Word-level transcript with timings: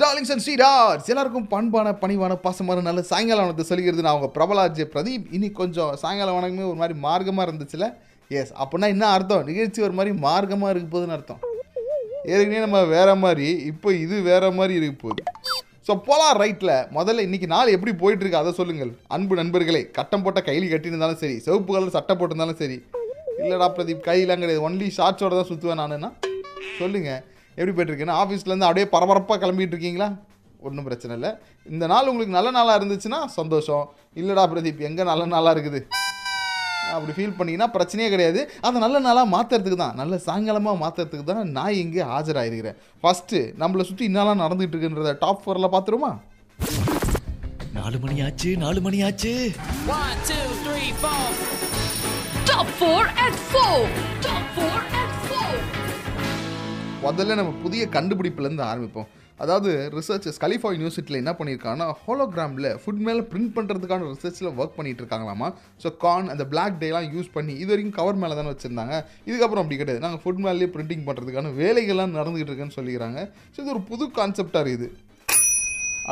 Darlings 0.00 0.30
and 0.32 0.42
ஸ்வீடார்ஸ் 0.44 1.06
எல்லாருக்கும் 1.12 1.46
பண்பான 1.52 1.92
பணிவான 2.00 2.32
பாசமான 2.42 2.82
நல்ல 2.88 3.00
சாயங்காலம் 3.10 3.44
வணக்கத்தை 3.44 3.66
சொல்லிக்கிறது 3.68 4.02
நான் 4.06 4.14
அவங்க 4.14 4.28
பிரபலாஜ் 4.36 4.80
பிரதீப். 4.92 5.24
இனி 5.36 5.48
கொஞ்சம் 5.60 5.92
சாயங்காலம் 6.02 6.36
வணக்கமே 6.38 6.64
ஒரு 6.70 6.78
மாதிரி 6.80 6.94
மார்க்கமாக 7.06 7.46
இருந்துச்சுல? 7.48 7.86
எஸ் 8.30 8.52
அப்படின்னா 8.62 8.88
என்ன 8.94 9.04
அர்த்தம்? 9.14 9.42
நிகழ்ச்சி 9.50 9.80
ஒரு 9.86 9.94
மாதிரி 9.98 10.12
மார்க்கமாக 10.26 10.72
இருக்க 10.72 10.88
போகுதுன்னு 10.92 11.16
அர்த்தம். 11.16 11.40
ஏற்கனவே 12.32 12.60
நம்ம 12.66 12.82
வேற 12.96 13.08
மாதிரி 13.24 13.48
இப்போ 13.70 13.88
இது 14.04 14.18
வேற 14.30 14.50
மாதிரி 14.58 14.76
இருக்க 14.80 14.94
போகுது. 15.04 15.24
ஸோ 15.88 15.94
போலாம் 16.08 16.36
ரைட்டில் 16.42 16.74
முதல்ல 16.98 17.24
இன்னைக்கு 17.28 17.48
நாள் 17.54 17.74
எப்படி 17.76 17.94
போயிட்டு 18.02 18.24
இருக்கு 18.24 18.40
அதை 18.42 18.52
சொல்லுங்கள். 18.60 18.92
அன்பு 19.16 19.40
நண்பர்களே 19.40 19.82
கட்டம் 19.98 20.24
போட்ட 20.26 20.42
கையில் 20.50 20.70
கட்டியிருந்தாலும் 20.74 21.20
சரி 21.24 21.36
சிவப்பு 21.46 21.72
கலர் 21.76 21.96
சட்டை 21.96 22.16
போட்டிருந்தாலும் 22.20 22.60
சரி. 22.62 22.78
இல்லைடா 23.42 23.70
பிரதீப் 23.78 24.06
கையிலாம் 24.10 24.44
கிடையாது. 24.44 24.64
ஒன்லி 24.68 24.90
ஷார்ட்ஸோட 24.98 25.34
தான் 25.40 25.50
சுற்றுவேன் 25.52 25.82
நானுன்னா 25.84 26.12
சொல்லுங்கள் 26.80 27.20
எப்படி 27.58 27.72
போயிட்டு 27.74 27.92
இருக்குன்னா 27.92 28.16
ஆஃபீஸ்லேருந்து 28.22 28.68
அப்படியே 28.68 28.86
பரபரப்பாக 28.94 29.38
கிளம்பிட்டு 29.44 29.74
இருக்கீங்களா 29.74 30.08
ஒன்றும் 30.66 30.86
பிரச்சனை 30.88 31.12
இல்லை. 31.18 31.30
இந்த 31.74 31.84
நாள் 31.92 32.08
உங்களுக்கு 32.12 32.36
நல்ல 32.36 32.50
நாளாக 32.56 32.78
இருந்துச்சுன்னா 32.80 33.18
சந்தோஷம். 33.38 33.84
இல்லைடா 34.20 34.44
பிரதீப் 34.52 34.80
எங்கே 34.88 35.04
நல்ல 35.10 35.26
நாளாக 35.34 35.54
இருக்குது? 35.56 35.80
அப்படி 36.94 37.12
ஃபீல் 37.16 37.36
பண்ணீங்கன்னா 37.38 37.68
பிரச்சனையே 37.76 38.08
கிடையாது. 38.14 38.40
அதை 38.66 38.76
நல்ல 38.84 38.96
நாளாக 39.06 39.26
மாற்றுறதுக்கு 39.34 39.78
தான் 39.82 39.98
நல்ல 40.00 40.16
சாயங்காலமாக 40.26 40.80
மாற்றுறதுக்கு 40.82 41.26
தான் 41.30 41.52
நான் 41.58 41.78
இங்கே 41.82 42.02
ஆஜராயிருக்கிறேன். 42.16 42.78
ஃபஸ்ட்டு 43.02 43.40
நம்மளை 43.62 43.84
சுற்றி 43.90 44.08
என்னெல்லாம் 44.10 44.42
நடந்துகிட்டு 44.44 44.76
இருக்குன்றத 44.76 45.14
டாப் 45.24 45.42
ஃபோரில் 45.44 45.72
பார்த்துருமா 45.76 46.12
நாலு 47.78 47.98
மணி 48.04 48.16
ஆச்சு 48.26 48.52
நாலு 48.64 48.80
மணி 48.86 49.00
ஆச்சு 49.08 49.34
One, 49.98 50.18
two, 50.30 50.46
three, 50.64 50.88
four. 51.04 51.22
முதல்ல 57.08 57.34
நம்ம 57.38 57.52
புதிய 57.62 57.82
கண்டுபிடிப்புலேருந்து 57.94 58.64
ஆரம்பிப்போம். 58.70 59.06
அதாவது 59.42 59.70
ரிசர்ச்சர்ஸ் 59.96 60.40
கலிஃபா 60.42 60.68
யூனிவர்சிட்டியில் 60.74 61.20
என்ன 61.20 61.32
பண்ணியிருக்காங்கன்னா 61.38 61.86
ஹோலோகிராமில் 62.04 62.68
ஃபுட் 62.82 63.02
மேலே 63.06 63.22
பிரிண்ட் 63.30 63.52
பண்ணுறதுக்கான 63.56 64.08
ரிசர்ச்சில் 64.14 64.48
ஒர்க் 64.58 64.76
பண்ணிட்டு 64.78 65.02
இருக்காங்களாமா 65.02 65.48
ஸோ 65.82 65.90
கார்ன் 66.04 66.30
அந்த 66.34 66.44
பிளாக் 66.52 66.78
டேலாம் 66.82 67.08
யூஸ் 67.14 67.34
பண்ணி 67.36 67.54
இது 67.62 67.70
வரைக்கும் 67.72 67.96
கவர் 67.98 68.20
மேலே 68.22 68.36
தானே 68.38 68.52
வச்சுருந்தாங்க. 68.54 68.96
இதுக்கப்புறம் 69.28 69.64
அப்படி 69.64 69.78
கிடையாது. 69.82 70.04
நாங்கள் 70.06 70.22
ஃபுட் 70.24 70.42
மேலேயே 70.46 70.70
பிரிண்டிங் 70.76 71.06
பண்ணுறதுக்கான 71.08 71.52
வேலைகள்லாம் 71.62 72.16
நடந்துகிட்டு 72.20 72.52
இருக்குன்னு 72.52 72.78
சொல்லிக்கிறாங்க. 72.78 73.20
ஸோ 73.52 73.60
இது 73.62 73.74
ஒரு 73.76 73.84
புது 73.92 74.06
கான்செப்டாக 74.20 74.64
இருக்குது. 74.64 74.90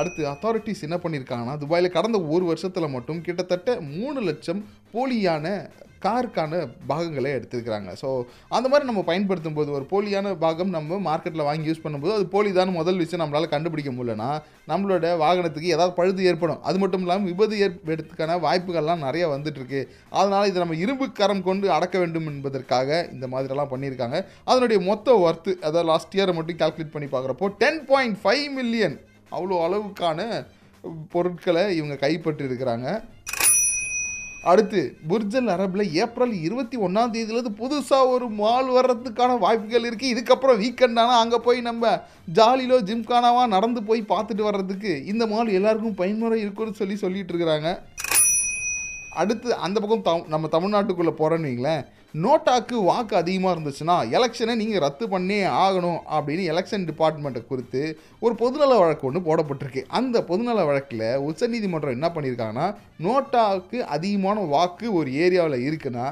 அடுத்து 0.00 0.22
அத்தாரிட்டிஸ் 0.34 0.86
என்ன 0.88 0.98
பண்ணியிருக்காங்கன்னா 1.04 1.56
துபாயில் 1.64 1.94
கடந்த 1.96 2.20
ஒரு 2.34 2.44
வருஷத்தில் 2.52 2.94
மட்டும் 2.96 3.24
கிட்டத்தட்ட 3.28 3.80
மூணு 3.96 4.20
லட்சம் 4.28 4.62
போலியான 4.94 5.46
காருக்கான 6.04 6.52
பாகங்களை 6.88 7.30
எடுத்துருக்கிறாங்க. 7.36 7.90
ஸோ 8.00 8.08
அந்த 8.56 8.66
மாதிரி 8.70 8.84
நம்ம 8.88 9.02
பயன்படுத்தும் 9.08 9.56
போது 9.58 9.70
ஒரு 9.76 9.84
போலியான 9.92 10.32
பாகம் 10.42 10.74
நம்ம 10.74 10.98
மார்க்கெட்டில் 11.06 11.46
வாங்கி 11.48 11.68
யூஸ் 11.70 11.82
பண்ணும்போது 11.84 12.12
அது 12.16 12.26
போலி 12.34 12.50
தான் 12.58 12.72
முதல் 12.78 13.00
விஷயம் 13.02 13.22
நம்மளால் 13.22 13.52
கண்டுபிடிக்க 13.54 13.92
முடியலனா 13.96 14.28
நம்மளோட 14.72 15.14
வாகனத்துக்கு 15.22 15.72
ஏதாவது 15.76 15.94
பழுது 16.00 16.26
ஏற்படும். 16.30 16.60
அது 16.68 16.76
மட்டும் 16.82 17.04
இல்லாமல் 17.04 17.28
விபத்து 17.30 17.62
ஏற்படுறதுக்கான 17.66 18.38
வாய்ப்புகள்லாம் 18.46 19.04
நிறைய 19.06 19.24
வந்துட்டுருக்கு. 19.34 19.80
அதனால் 20.18 20.48
இதை 20.50 20.60
நம்ம 20.64 20.78
இரும்பு 20.84 21.08
கரம் 21.20 21.42
கொண்டு 21.48 21.66
அடக்க 21.78 21.96
வேண்டும் 22.04 22.28
என்பதற்காக 22.34 23.02
இந்த 23.16 23.28
மாதிரிலாம் 23.34 23.72
பண்ணியிருக்காங்க 23.74 24.20
அதனுடைய 24.50 24.80
மொத்த 24.90 25.18
ஒர்த்து 25.26 25.52
அதாவது 25.66 25.88
லாஸ்ட் 25.92 26.16
இயரை 26.18 26.34
மட்டும் 26.40 26.62
கால்குலேட் 26.62 26.94
பண்ணி 26.96 27.10
பார்க்குறப்போ 27.16 27.48
டென் 27.64 27.82
பாயிண்ட் 27.92 28.18
ஃபைவ் 28.24 28.46
மில்லியன் 28.60 28.96
அவ்வளோ 29.34 29.58
அளவுக்கான 29.66 30.20
பொருட்களை 31.12 31.62
இவங்க 31.76 31.94
கைப்பற்றிருக்கிறாங்க 32.02 32.88
அடுத்து 34.50 34.80
புர்ஜல் 35.10 35.48
அரபில் 35.52 35.92
ஏப்ரல் 36.02 36.34
இருபத்தி 36.46 36.76
ஒன்றாம் 36.86 37.12
தேதியிலேருந்து 37.14 37.58
புதுசாக 37.60 38.10
ஒரு 38.14 38.26
மால் 38.40 38.68
வர்றதுக்கான 38.76 39.38
வாய்ப்புகள் 39.44 39.88
இருக்குது 39.88 40.12
இதுக்கப்புறம் 40.14 40.60
வீக்கெண்ட் 40.60 41.00
ஆனால் 41.02 41.22
அங்கே 41.22 41.38
போய் 41.46 41.60
நம்ம 41.68 41.90
ஜாலிலோ 42.38 42.78
ஜிம்கானாவாக 42.90 43.52
நடந்து 43.54 43.82
போய் 43.88 44.02
பார்த்துட்டு 44.12 44.44
வர்றதுக்கு 44.48 44.92
இந்த 45.12 45.26
மால் 45.32 45.56
எல்லாருக்கும் 45.58 45.98
பயன்முறை 46.02 46.38
இருக்குன்னு 46.44 46.80
சொல்லி 46.80 46.98
சொல்லிட்டு 47.04 47.32
இருக்கிறாங்க. 47.34 47.70
அடுத்து 49.22 49.48
அந்த 49.66 49.76
பக்கம் 49.82 50.06
த 50.08 50.12
நம்ம 50.34 50.48
தமிழ்நாட்டுக்குள்ளே 50.54 51.14
போகிறோன்னு 51.20 51.48
வைங்களேன். 51.48 51.84
நோட்டாக்கு 52.24 52.76
வாக்கு 52.88 53.14
அதிகமாக 53.20 53.54
இருந்துச்சுன்னா 53.54 53.96
எலெக்ஷனை 54.16 54.54
நீங்கள் 54.60 54.82
ரத்து 54.84 55.04
பண்ணே 55.14 55.38
ஆகணும் 55.64 55.98
அப்படின்னு 56.16 56.44
எலெக்ஷன் 56.52 56.86
டிபார்ட்மெண்ட்டை 56.90 57.42
குறித்து 57.46 57.82
ஒரு 58.24 58.34
பொதுநல 58.42 58.78
வழக்கு 58.82 59.06
ஒன்று 59.08 59.20
போடப்பட்டிருக்கு. 59.28 59.82
அந்த 59.98 60.24
பொதுநல 60.30 60.64
வழக்கில் 60.70 61.06
உச்சநீதிமன்றம் 61.28 61.96
என்ன 61.96 62.08
பண்ணியிருக்காங்கன்னா 62.14 62.68
நோட்டாவுக்கு 63.06 63.80
அதிகமான 63.96 64.46
வாக்கு 64.54 64.86
ஒரு 65.00 65.10
ஏரியாவில் 65.24 65.66
இருக்குன்னா 65.68 66.06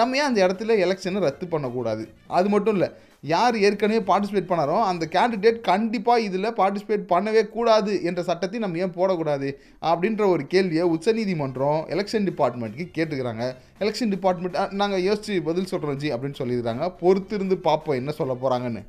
நம்ம 0.00 0.16
ஏன் 0.16 0.28
அந்த 0.28 0.40
இடத்துல 0.46 0.76
எலெக்ஷனை 0.84 1.22
ரத்து 1.26 1.46
பண்ணக்கூடாது? 1.54 2.04
அது 2.38 2.48
மட்டும் 2.54 2.76
இல்லை 2.76 2.90
யார் 3.30 3.56
ஏற்கனவே 3.66 3.98
பார்ட்டிசிபேட் 4.06 4.48
பண்ணாரோ 4.50 4.76
அந்த 4.90 5.04
கேண்டிடேட் 5.12 5.58
கண்டிப்பாக 5.68 6.24
இதில் 6.26 6.46
பார்ட்டிசிபேட் 6.56 7.04
பண்ணவே 7.12 7.42
கூடாது 7.56 7.92
என்ற 8.08 8.20
சட்டத்தை 8.28 8.58
நம்ம 8.64 8.80
ஏன் 8.84 8.94
போடக்கூடாது 8.96 9.48
அப்படின்ற 9.90 10.22
ஒரு 10.34 10.44
கேள்வியை 10.54 10.86
உச்சநீதிமன்றம் 10.94 11.78
எலெக்ஷன் 11.94 12.26
டிபார்ட்மெண்ட்டுக்கு 12.30 12.88
கேட்டுக்கிறாங்க. 12.96 13.44
எலெக்ஷன் 13.82 14.12
டிபார்ட்மெண்ட் 14.14 14.58
நாங்கள் 14.80 15.04
யோசிச்சு 15.08 15.36
பதில் 15.50 15.70
சொல்கிறோம் 15.72 16.00
ஜி 16.02 16.10
அப்படின்னு 16.14 16.40
சொல்லியிருக்காங்க. 16.42 16.86
பொறுத்திருந்து 17.02 17.58
பார்ப்போம் 17.68 18.00
என்ன 18.00 18.16
சொல்ல 18.20 18.36
போகிறாங்கன்னு 18.42 18.82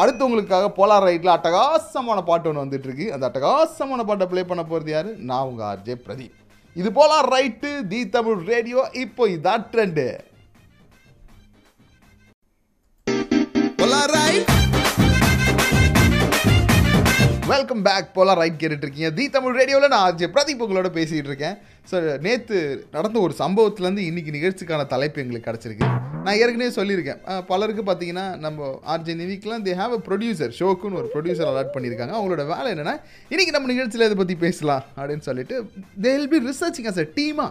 அடுத்து 0.00 0.24
உங்களுக்காக 0.28 0.66
போலார் 0.78 1.06
ரைட்டில் 1.08 1.36
அட்டகாசமான 1.38 2.18
பாட்டு 2.30 2.48
ஒன்று 2.48 2.64
வந்துட்டு 2.64 2.88
இருக்கு 2.88 3.06
அந்த 3.14 3.24
அட்டகாசமான 3.28 4.04
பாட்டை 4.08 4.26
ப்ளே 4.32 4.42
பண்ண 4.50 4.62
போகிறது 4.64 4.90
யாரு? 4.94 5.10
நான் 5.28 5.46
உங்கள் 5.50 5.68
ஆர்ஜே 5.70 5.94
பிரதீப். 6.06 6.34
இது 6.80 6.88
போலார் 6.98 7.28
ரைட்டு 7.36 7.70
தி 7.92 8.00
தமிழ் 8.16 8.42
ரேடியோ. 8.52 8.82
இப்போ 9.04 9.24
இதான் 9.36 9.64
ட்ரெண்டு 9.72 10.04
வெல்கம் 17.50 17.82
பேக் 17.86 18.08
போலாம் 18.16 18.38
ரைட் 18.40 18.58
கேட்டுட்டு 18.60 18.84
இருக்கீங்க 18.86 19.10
தி 19.18 19.24
தமிழ் 19.34 19.56
ரேடியோவில் 19.58 19.90
நான் 19.92 20.04
ஆர்ஜே 20.06 20.26
பிரதீப் 20.34 20.62
உங்களோட 20.64 20.88
பேசிகிட்டு 20.96 21.30
இருக்கேன் 21.30 21.54
ஸோ 21.90 21.96
நேற்று 22.26 22.58
நடந்த 22.96 23.18
ஒரு 23.26 23.34
சம்பவத்துலேருந்து 23.40 24.02
இன்னைக்கு 24.08 24.34
நிகழ்ச்சிக்கான 24.36 24.82
தலைப்பு 24.92 25.22
எங்களுக்கு 25.22 25.48
கிடச்சிருக்கு. 25.48 25.86
நான் 26.24 26.38
ஏற்கனவே 26.40 26.70
சொல்லியிருக்கேன். 26.78 27.20
பலருக்கு 27.50 27.82
பார்த்தீங்கன்னா 27.88 28.24
நம்ம 28.44 28.68
ஆர்ஜே 28.94 29.14
நிவிக்கெலாம் 29.20 29.64
தே 29.68 29.74
ஹாவ் 29.80 29.94
அ 29.98 30.00
ப்ரொடியூசர் 30.08 30.52
ஷோக்குன்னு 30.58 30.98
ஒரு 31.02 31.08
ப்ரொடியூசர் 31.14 31.50
அலாட் 31.52 31.72
பண்ணியிருக்காங்க. 31.76 32.14
அவங்களோட 32.18 32.44
வேலை 32.52 32.68
என்னென்னா 32.74 32.94
இன்னைக்கு 33.32 33.54
நம்ம 33.56 33.70
நிகழ்ச்சியில் 33.72 34.06
இதை 34.08 34.18
பற்றி 34.22 34.36
பேசலாம் 34.46 34.84
அப்படின்னு 34.98 35.26
சொல்லிட்டு 35.30 35.56
they 36.04 36.12
will 36.16 36.32
be 36.34 36.40
researching 36.50 36.90
as 36.92 37.02
a 37.04 37.08
டீமாக 37.18 37.50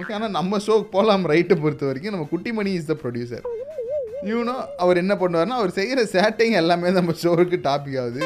ஓகே 0.00 0.14
ஆனால் 0.18 0.36
நம்ம 0.38 0.60
ஷோ 0.68 0.76
போகலாம் 0.96 1.26
ரைட்டை 1.34 1.58
பொறுத்த 1.64 1.90
வரைக்கும் 1.90 2.16
நம்ம 2.16 2.28
Kuttimani 2.34 2.74
is 2.80 2.90
the 2.92 2.96
producer 3.04 3.46
you know 4.28 4.54
அவர் 4.82 5.00
என்ன 5.02 5.14
பண்ணுவார்னா 5.20 5.58
அவர் 5.60 5.76
செய்கிற 5.78 6.00
சேட்டைங்க 6.14 6.56
எல்லாமே 6.62 6.90
நம்ம 6.96 7.12
ஷோவுக்கு 7.22 7.58
டாபிக் 7.68 7.98
ஆகுது. 8.02 8.20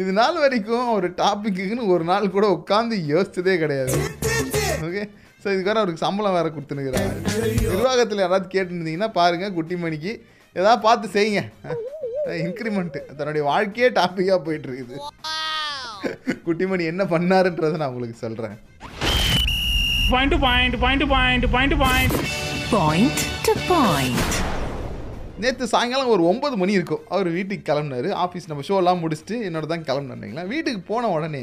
இது 0.00 0.10
நாள் 0.18 0.38
வரைக்கும் 0.44 0.86
அவர் 0.92 1.06
டாப்பிக்குன்னு 1.22 1.90
ஒரு 1.94 2.04
நாள் 2.10 2.34
கூட 2.36 2.46
உட்காந்து 2.56 2.96
யோசிச்சதே 3.12 3.54
கிடையாது. 3.62 3.96
ஓகே 4.86 5.02
ஸோ 5.42 5.46
இதுக்கு 5.52 5.68
வேறு 5.70 5.80
அவருக்கு 5.82 6.04
சம்பளம் 6.06 6.36
வேறு 6.38 6.54
கொடுத்துனுக்குறாங்க 6.54 7.12
நிர்வாகத்தில் 7.72 8.22
யாராவது 8.24 8.46
கேட்டுருந்தீங்கன்னா 8.54 9.10
பாருங்கள் 9.18 9.56
குட்டிமணிக்கு. 9.58 10.12
ஏதாவது 10.56 10.80
பார்த்து 10.86 11.06
செய்யுங்க. 11.16 11.42
இன்க்ரிமெண்ட்டு 12.46 13.00
தன்னுடைய 13.18 13.42
வாழ்க்கையே 13.50 13.88
டாப்பிக்காக 13.98 14.40
போயிட்டு 14.46 14.68
இருக்குது 14.68 14.96
குட்டிமணி 16.46 16.84
என்ன 16.92 17.04
பண்ணாருன்றதை 17.14 17.78
நான் 17.82 17.92
உங்களுக்கு 17.94 18.24
சொல்கிறேன் 18.26 18.56
Point 20.08 20.30
to 20.32 20.38
point, 20.38 20.74
point 20.82 21.00
to 21.02 21.06
point, 21.12 21.44
point 22.74 23.20
to 23.46 23.54
point. 23.70 24.53
நேற்று 25.42 25.66
சாயங்காலம் 25.72 26.10
ஒரு 26.14 26.22
ஒம்பது 26.30 26.56
மணி 26.60 26.72
இருக்கும். 26.78 27.00
அவர் 27.14 27.28
வீட்டுக்கு 27.36 27.64
கிளம்புனாரு. 27.68 28.08
ஆஃபீஸ் 28.24 28.48
நம்ம 28.50 28.64
ஷோலாம் 28.68 29.00
முடிச்சுட்டு 29.02 29.36
என்னோட 29.46 29.66
தான் 29.72 29.86
கிளம்புனீங்களா 29.88 30.44
வீட்டுக்கு 30.52 30.80
போன 30.90 31.08
உடனே 31.14 31.42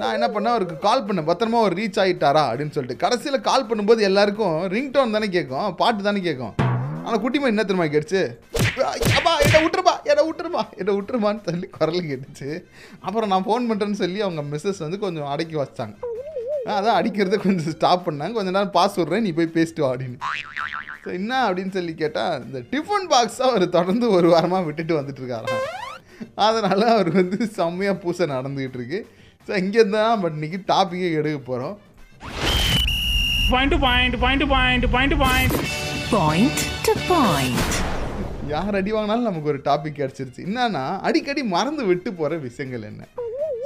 நான் 0.00 0.14
என்ன 0.16 0.26
பண்ணேன்? 0.34 0.54
அவருக்கு 0.54 0.76
கால் 0.84 1.04
பண்ணேன். 1.06 1.26
பத்திரமா 1.30 1.58
அவர் 1.62 1.76
ரீச் 1.78 1.98
ஆகிட்டாரா 2.02 2.42
அப்படின்னு 2.48 2.74
சொல்லிட்டு. 2.76 3.02
கடைசியில் 3.04 3.46
கால் 3.48 3.66
பண்ணும்போது 3.68 4.00
எல்லாருக்கும் 4.08 4.56
ரிங்டோன் 4.74 5.14
தானே 5.16 5.28
கேட்கும். 5.36 5.74
பாட்டு 5.80 6.06
தானே 6.08 6.20
கேட்கும். 6.28 6.54
ஆனால் 7.04 7.20
குட்டிமா 7.24 7.48
என்ன 7.52 7.64
திரும்ப 7.70 7.86
கேட்டுச்சு? 7.94 8.22
அப்பா 9.18 9.32
என்னை 9.44 9.60
விட்டுருப்பா 9.64 9.94
என்னை 10.10 10.22
விட்டுருப்பா 10.28 10.62
என்னை 10.80 10.92
விட்டுருமான்னு 10.98 11.44
சொல்லி 11.48 11.68
குரல் 11.78 12.08
கேட்டுச்சு. 12.10 12.50
அப்புறம் 13.00 13.32
நான் 13.34 13.46
ஃபோன் 13.48 13.68
பண்ணுறேன்னு 13.70 14.00
சொல்லி 14.04 14.20
அவங்க 14.26 14.44
மிஸ்ஸஸ் 14.52 14.84
வந்து 14.86 14.98
கொஞ்சம் 15.06 15.30
அடக்கி 15.34 15.56
வச்சாங்க. 15.62 15.96
அதான் 16.76 16.98
அடிக்கிறத 17.00 17.38
கொஞ்சம் 17.46 17.74
ஸ்டாப் 17.76 18.06
பண்ணாங்க. 18.08 18.36
கொஞ்ச 18.38 18.50
நேரம் 18.50 18.76
பாஸ் 18.78 19.00
விட்றேன் 19.00 19.26
நீ 19.28 19.32
போய் 19.40 19.54
பேசிட்டு 19.58 19.84
வா 19.84 19.90
அப்படின்னு. 19.94 20.18
ஸோ 21.02 21.08
என்ன 21.18 21.32
அப்படின்னு 21.46 21.74
சொல்லி 21.78 21.92
கேட்டால் 22.02 22.38
இந்த 22.46 22.60
டிஃபன் 22.72 23.08
பாக்ஸை 23.12 23.44
அவர் 23.48 23.64
தொடர்ந்து 23.76 24.06
ஒரு 24.16 24.28
வாரமாக 24.34 24.66
விட்டுட்டு 24.68 24.98
வந்துட்டு 24.98 25.22
இருக்காராம். 25.22 25.64
அதனால் 26.46 26.84
அவர் 26.94 27.10
வந்து 27.20 27.38
செம்மையாக 27.58 28.00
பூசை 28.04 28.26
நடந்துக்கிட்டு 28.36 28.78
இருக்கு. 28.80 29.00
ஸோ 29.48 29.52
இங்கேருந்து 29.62 29.98
தான் 30.06 30.22
பட் 30.24 30.36
இன்னைக்கு 30.38 30.60
டாப்பிக்கே 30.72 31.10
எடுக்க 31.20 31.40
போகிறோம் 31.50 31.76
to 33.72 33.76
point, 33.84 34.14
point 34.22 34.40
to 34.42 34.46
point. 34.54 34.82
Point 36.14 36.58
to 36.86 36.94
point. 37.12 37.62
யார் 38.52 38.76
அடி 38.78 38.90
வாங்கினாலும் 38.96 39.28
நமக்கு 39.28 39.50
ஒரு 39.52 39.60
டாபிக் 39.68 39.98
கிடச்சிருச்சு. 40.00 40.44
என்னன்னா 40.48 40.84
அடிக்கடி 41.08 41.42
மறந்து 41.54 41.82
விட்டு 41.90 42.10
போகிற 42.20 42.36
விஷயங்கள் 42.46 42.86
என்ன? 42.90 43.02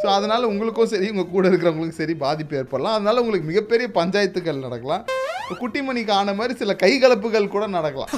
ஸோ 0.02 0.08
அதனால் 0.16 0.50
உங்களுக்கும் 0.50 0.90
சரி 0.92 1.08
உங்கள் 1.12 1.32
கூட 1.34 1.44
இருக்கிறவங்களுக்கும் 1.50 2.00
சரி 2.02 2.14
பாதிப்பு 2.26 2.54
ஏற்படலாம். 2.60 2.96
அதனால் 2.98 3.20
உங்களுக்கு 3.22 3.50
மிகப்பெரிய 3.50 3.88
பஞ்சாயத்துகள் 3.98 4.64
நடக்கலாம். 4.66 5.04
குட்டிமணிக்கு 5.60 6.12
ஆன 6.18 6.32
மாதிரி 6.38 6.54
சில 6.60 6.72
கைகலப்புகள் 6.82 7.52
கூட 7.54 7.64
நடக்கலாம். 7.76 8.12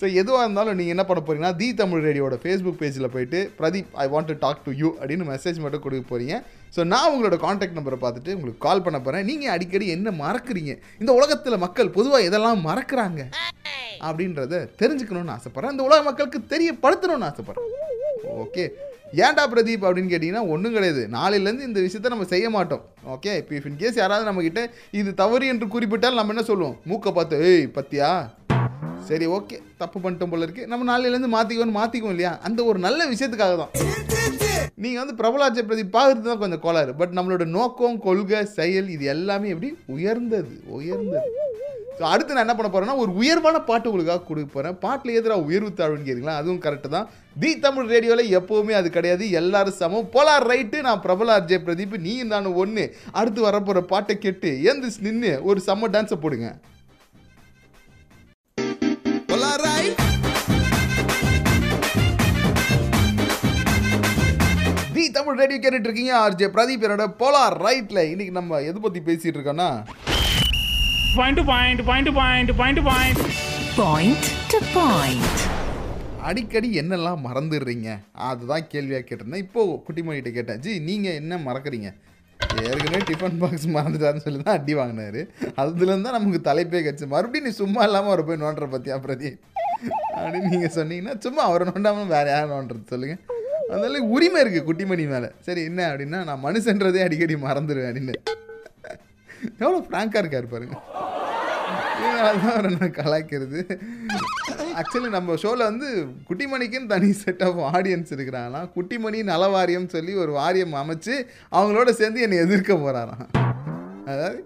ஸோ 0.00 0.06
எதுவாக 0.20 0.44
இருந்தாலும் 0.44 0.76
நீங்கள் 0.78 0.94
என்ன 0.94 1.04
பண்ண 1.08 1.20
போறீங்கன்னா 1.26 1.52
தி 1.60 1.68
தமிழ் 1.80 2.04
ரேடியோட 2.06 2.34
ஃபேஸ்புக் 2.42 2.78
பேஜில் 2.82 3.12
போயிட்டு 3.14 3.38
Pradeep 3.58 3.90
I 4.04 4.06
want 4.14 4.30
to 4.30 4.36
talk 4.44 4.62
to 4.66 4.72
you 4.80 4.88
அப்படின்னு 5.00 5.26
மெசேஜ் 5.32 5.58
மட்டும் 5.64 5.84
கொடுக்க 5.84 6.04
போகிறீங்க 6.10 6.36
ஸோ 6.76 6.80
நான் 6.92 7.10
உங்களோட 7.12 7.36
காண்டாக்ட் 7.46 7.78
நம்பரை 7.78 7.98
பார்த்துட்டு 8.04 8.34
உங்களுக்கு 8.36 8.64
கால் 8.66 8.84
பண்ண 8.86 8.98
போகிறேன் 9.06 9.26
நீங்கள் 9.30 9.52
அடிக்கடி 9.56 9.88
என்ன 9.96 10.14
மறக்கிறீங்க? 10.24 10.72
இந்த 11.02 11.10
உலகத்தில் 11.18 11.62
மக்கள் 11.64 11.94
பொதுவாக 11.98 12.28
எதெல்லாம் 12.28 12.64
மறக்கிறாங்க? 12.68 13.22
அப்படின்றத 14.08 14.62
தெரிஞ்சுக்கணும்னு 14.82 15.36
ஆசைப்பட்றேன். 15.36 15.74
இந்த 15.76 15.84
உலக 15.88 16.02
மக்களுக்கு 16.08 16.40
தெரியப்படுத்தணும்னு 16.54 17.28
ஆசைப்பட்றேன். 17.30 17.70
ஓகே 18.44 18.66
ஏன்டா 19.22 19.42
பிரதீப் 19.52 19.84
அப்படின்னு 19.86 20.12
கேட்டிங்கன்னா 20.12 20.42
ஒன்றும் 20.54 20.74
கிடையாது. 20.76 21.02
நாளையிலேருந்து 21.16 21.68
இந்த 21.70 21.80
விஷயத்த 21.86 22.12
நம்ம 22.14 22.24
செய்ய 22.32 22.46
மாட்டோம். 22.56 22.84
ஓகே 23.14 23.32
இப்போ 23.40 23.54
இஃப் 23.58 23.68
இன்கேஸ் 23.70 24.00
யாராவது 24.02 24.28
நம்மக்கிட்ட 24.28 24.62
இது 25.00 25.10
தவறு 25.22 25.46
என்று 25.52 25.68
குறிப்பிட்டால் 25.74 26.18
நம்ம 26.20 26.34
என்ன 26.34 26.44
சொல்லுவோம்? 26.50 26.76
மூக்கை 26.92 27.12
பார்த்து 27.12 27.42
ஏய் 27.50 27.68
பத்தியா? 27.78 28.10
சரி 29.08 29.26
ஓகே 29.36 29.56
தப்பு 29.82 29.98
பண்ணிட்டோம் 30.02 30.32
போல 30.32 30.46
இருக்கு. 30.46 30.66
நம்ம 30.70 30.86
நாளையிலேருந்து 30.90 31.30
மாற்றிக்கோன்னு 31.36 31.78
மாற்றிக்குவோம் 31.80 32.14
இல்லையா? 32.16 32.32
அந்த 32.46 32.60
ஒரு 32.70 32.78
நல்ல 32.86 33.06
விஷயத்துக்காக 33.12 33.56
தான். 33.62 33.72
நீங்கள் 34.84 35.02
வந்து 35.02 35.16
பிரபலாட்சி 35.20 35.62
பிரதீப் 35.68 35.96
பார்க்குறது 35.96 36.28
தான் 36.30 36.42
கொஞ்சம் 36.42 36.62
கோளாறு. 36.64 36.92
பட் 37.00 37.12
நம்மளோட 37.18 37.44
நோக்கம் 37.56 37.98
கொள்கை 38.06 38.40
செயல் 38.58 38.88
இது 38.96 39.04
எல்லாமே 39.14 39.50
எப்படி? 39.54 39.70
உயர்ந்தது 39.96 40.54
உயர்ந்தது. 40.78 41.30
ஸோ 41.98 42.02
அடுத்து 42.12 42.34
நான் 42.34 42.44
என்ன 42.44 42.54
பண்ண 42.58 42.68
போகிறேன்னா 42.70 42.96
ஒரு 43.02 43.10
உயர்வான 43.20 43.56
பாட்டு 43.68 43.88
உங்களுக்காக 43.90 44.22
கொடுக்க 44.28 44.48
போகிறேன் 44.54 44.78
பாட்டில் 44.84 45.16
எதிராக 45.18 45.46
உயர்வு 45.48 45.70
தாழ்வுன்னு 45.80 46.06
கேட்குறீங்களா 46.06 46.40
அதுவும் 46.40 46.62
கரெக்டு 46.64 46.88
தான். 46.96 47.06
தி 47.42 47.50
தமிழ் 47.64 47.90
ரேடியோவில் 47.92 48.32
எப்போவுமே 48.38 48.74
அது 48.80 48.88
கிடையாது. 48.96 49.24
எல்லாரும் 49.40 49.78
சமம். 49.80 50.08
போலார் 50.14 50.48
ரைட்டு 50.52 50.78
நான் 50.88 51.02
பிரபல 51.06 51.36
அர்ஜய் 51.40 51.64
பிரதீப் 51.66 51.96
நீ 52.06 52.14
நானும் 52.34 52.58
ஒன்று 52.62 52.84
அடுத்து 53.20 53.42
வரப்போகிற 53.48 53.82
பாட்டை 53.92 54.16
கேட்டு 54.24 54.50
ஏந்திரிச்சு 54.70 55.06
நின்று 55.08 55.32
ஒரு 55.50 55.60
செம்ம 55.68 55.90
டான்ஸை 55.96 56.18
போடுங்க. 56.24 56.50
தமிழ் 65.16 65.38
ரேடியோ 65.40 65.58
கேட்டுட்டு 65.62 65.88
இருக்கீங்க 65.88 66.12
ஆர்ஜே. 66.24 66.46
பிரதீப் 66.54 66.84
என்னோட 66.86 67.04
போலார் 67.22 67.56
ரைட்ல 67.66 68.00
இன்னைக்கு 68.12 68.34
நம்ம 68.38 68.60
எது 68.70 68.78
பத்தி 68.84 69.00
பேசிட்டு 69.08 69.36
இருக்கோம்னா? 69.38 69.70
Point 71.18 71.36
to 71.38 71.44
point, 71.50 71.80
point 71.88 72.06
to 72.08 72.12
point, 72.20 72.48
point 72.60 72.76
to 72.78 72.84
point. 72.90 73.18
Point 73.80 74.24
to 74.52 74.58
point. 74.76 75.34
அடிக்கடி 76.28 76.68
என்னெல்லாம் 76.80 77.20
மறந்துடுறீங்க? 77.26 77.88
அதுதான் 78.28 78.66
கேள்வியாக 78.72 79.04
கேட்டிருந்தேன். 79.08 79.44
இப்போ 79.46 79.62
குட்டிமணிகிட்ட 79.86 80.30
கேட்டேன். 80.36 80.60
ஜி 80.64 80.72
நீங்கள் 80.88 81.18
என்ன 81.20 81.38
மறக்கறீங்க? 81.46 81.90
ஏற்கனவே 82.70 83.02
டிஃபன் 83.10 83.38
பாக்ஸ் 83.42 83.68
மறந்துட்டாருன்னு 83.76 84.24
சொல்லி 84.26 84.40
தான் 84.46 84.58
அடி 84.58 84.74
வாங்கினாரு. 84.80 85.20
அதுலேருந்து 85.62 86.06
தான் 86.08 86.18
நமக்கு 86.18 86.40
தலைப்பே 86.48 86.82
கிடச்சி. 86.86 87.06
மறுபடியும் 87.14 87.48
நீ 87.48 87.52
சும்மா 87.62 87.82
இல்லாமல் 87.88 88.12
அவரை 88.12 88.24
போய் 88.30 88.42
நோண்டுற 88.44 88.68
பத்தியா 88.74 88.98
பிரதி 89.06 89.30
அப்படின்னு 90.18 90.52
நீங்கள் 90.54 90.74
சொன்னீங்கன்னா 90.78 91.14
சும்மா 91.26 91.44
அவரை 91.50 91.66
நோண்டாமல் 91.70 92.12
வேற 92.16 92.26
யார் 92.34 92.52
நோண்டுறது 92.54 92.92
சொல்லுங்கள் 92.94 93.22
அதனால 93.70 94.00
உரிமை 94.14 94.40
இருக்குது 94.42 94.66
குட்டிமணி 94.68 95.04
மேலே. 95.12 95.28
சரி 95.46 95.62
என்ன 95.70 95.80
அப்படின்னா 95.90 96.18
நான் 96.30 96.44
மனுஷன்றதே 96.46 97.02
அடிக்கடி 97.06 97.36
மறந்துடுவேன் 97.46 97.90
அப்படின்னு. 97.90 98.14
எவ்வளோ 99.62 99.78
ஃப்ராங்காக 99.86 100.22
இருக்கார் 100.22 100.52
பாருங்க. 100.52 100.76
இதனால 101.98 102.50
அவரை 102.52 102.70
நான் 102.80 102.98
கலாய்க்கிறது. 102.98 103.60
ஆக்சுவலி 104.80 105.08
நம்ம 105.16 105.36
ஷோவில் 105.42 105.68
வந்து 105.70 105.88
குட்டிமணிக்குன்னு 106.28 106.92
தனி 106.92 107.10
செட் 107.22 107.42
ஆஃப் 107.46 107.60
ஆடியன்ஸ் 107.76 108.12
இருக்கிறாங்களாம் 108.16 108.68
குட்டிமணி 108.76 109.20
நலவாரியம் 109.30 109.88
சொல்லி 109.94 110.14
ஒரு 110.24 110.32
வாரியம் 110.38 110.74
அமைச்சு 110.82 111.14
அவங்களோட 111.58 111.90
சேர்ந்து 112.00 112.24
என்னை 112.26 112.38
எதிர்க்க 112.46 112.74
போகிறாராம் 112.74 113.26
அதாவது 114.12 114.38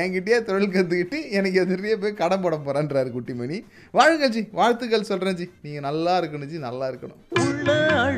என்கிட்டயே 0.00 0.38
தொழில் 0.48 0.74
கற்றுக்கிட்டு 0.76 1.18
எனக்கு 1.38 1.60
எதிரியே 1.64 1.96
போய் 2.00 2.18
கடன் 2.22 2.42
போட 2.44 2.56
போகிறேன்றாரு 2.56 3.10
குட்டிமணி. 3.16 3.58
வாழுங்க 3.98 4.28
ஜி 4.36 4.42
வாழ்த்துக்கள் 4.60 5.10
சொல்கிறேன் 5.10 5.38
ஜி. 5.40 5.48
நீங்கள் 5.66 5.86
நல்லா 5.88 6.14
இருக்கணும் 6.20 6.50
ஜி 6.52 6.58
நல்லா 6.68 6.88
இருக்கணும். 6.90 7.20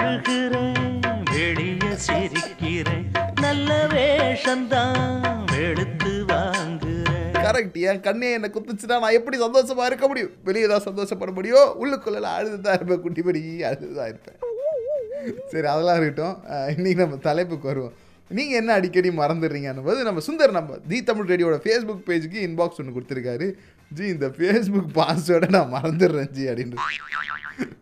உள்ள 0.08 0.19
அழுகிறேன் 0.19 1.25
வெளிய 1.32 1.87
சிரிக்கிறேன். 2.06 3.06
நல்ல 3.44 3.70
வேஷந்தான் 3.94 5.44
வெளுத்து 5.52 6.12
வாங்குறேன். 6.31 7.37
கரெக்ட் 7.46 7.78
என் 7.90 8.05
கண்ணே 8.06 8.28
என்னை 8.37 8.49
குத்துச்சுன்னா 8.55 8.99
நான் 9.05 9.16
எப்படி 9.19 9.38
சந்தோஷமா 9.44 9.84
இருக்க 9.90 10.06
முடியும்? 10.10 10.32
வெளியே 10.49 10.66
தான் 10.72 10.87
சந்தோஷப்பட 10.88 11.32
முடியும். 11.38 11.70
உள்ளுக்குள்ள 11.82 12.28
அழுதுதான் 12.37 12.76
இருப்பேன் 12.78 13.05
குட்டி 13.06 13.22
படி 13.28 13.43
அழுதுதான் 13.70 14.10
இருப்பேன். 14.12 14.38
சரி 15.52 15.66
அதெல்லாம் 15.75 15.99
இருக்கட்டும். 16.00 16.37
இன்னைக்கு 16.76 17.02
நம்ம 17.04 17.22
தலைப்புக்கு 17.31 17.70
வருவோம். 17.72 17.96
நீங்கள் 18.37 18.58
என்ன 18.61 18.70
அடிக்கடி 18.78 19.11
மறந்துடுறீங்கன்னு 19.22 19.84
போது 19.88 20.00
நம்ம 20.08 20.20
சுந்தர் 20.26 20.58
நம்ம 20.58 20.76
தி 20.90 20.99
தமிழ் 21.08 21.31
ரேடியோட 21.32 21.56
ஃபேஸ்புக் 21.64 22.06
பேஜுக்கு 22.08 22.38
இன்பாக்ஸ் 22.49 22.81
ஒன்று 22.81 22.96
கொடுத்துருக்காரு. 22.96 23.46
ஜி 23.90 24.05
இந்த 24.14 24.26
ஃபேஸ்புக் 24.37 24.90
பாஸ்வேர்டை 24.99 25.49
நான் 25.56 25.73
மறந்துடுறேன் 25.76 26.31
ஜி 26.31 26.44
அப்படின்னு 26.50 26.87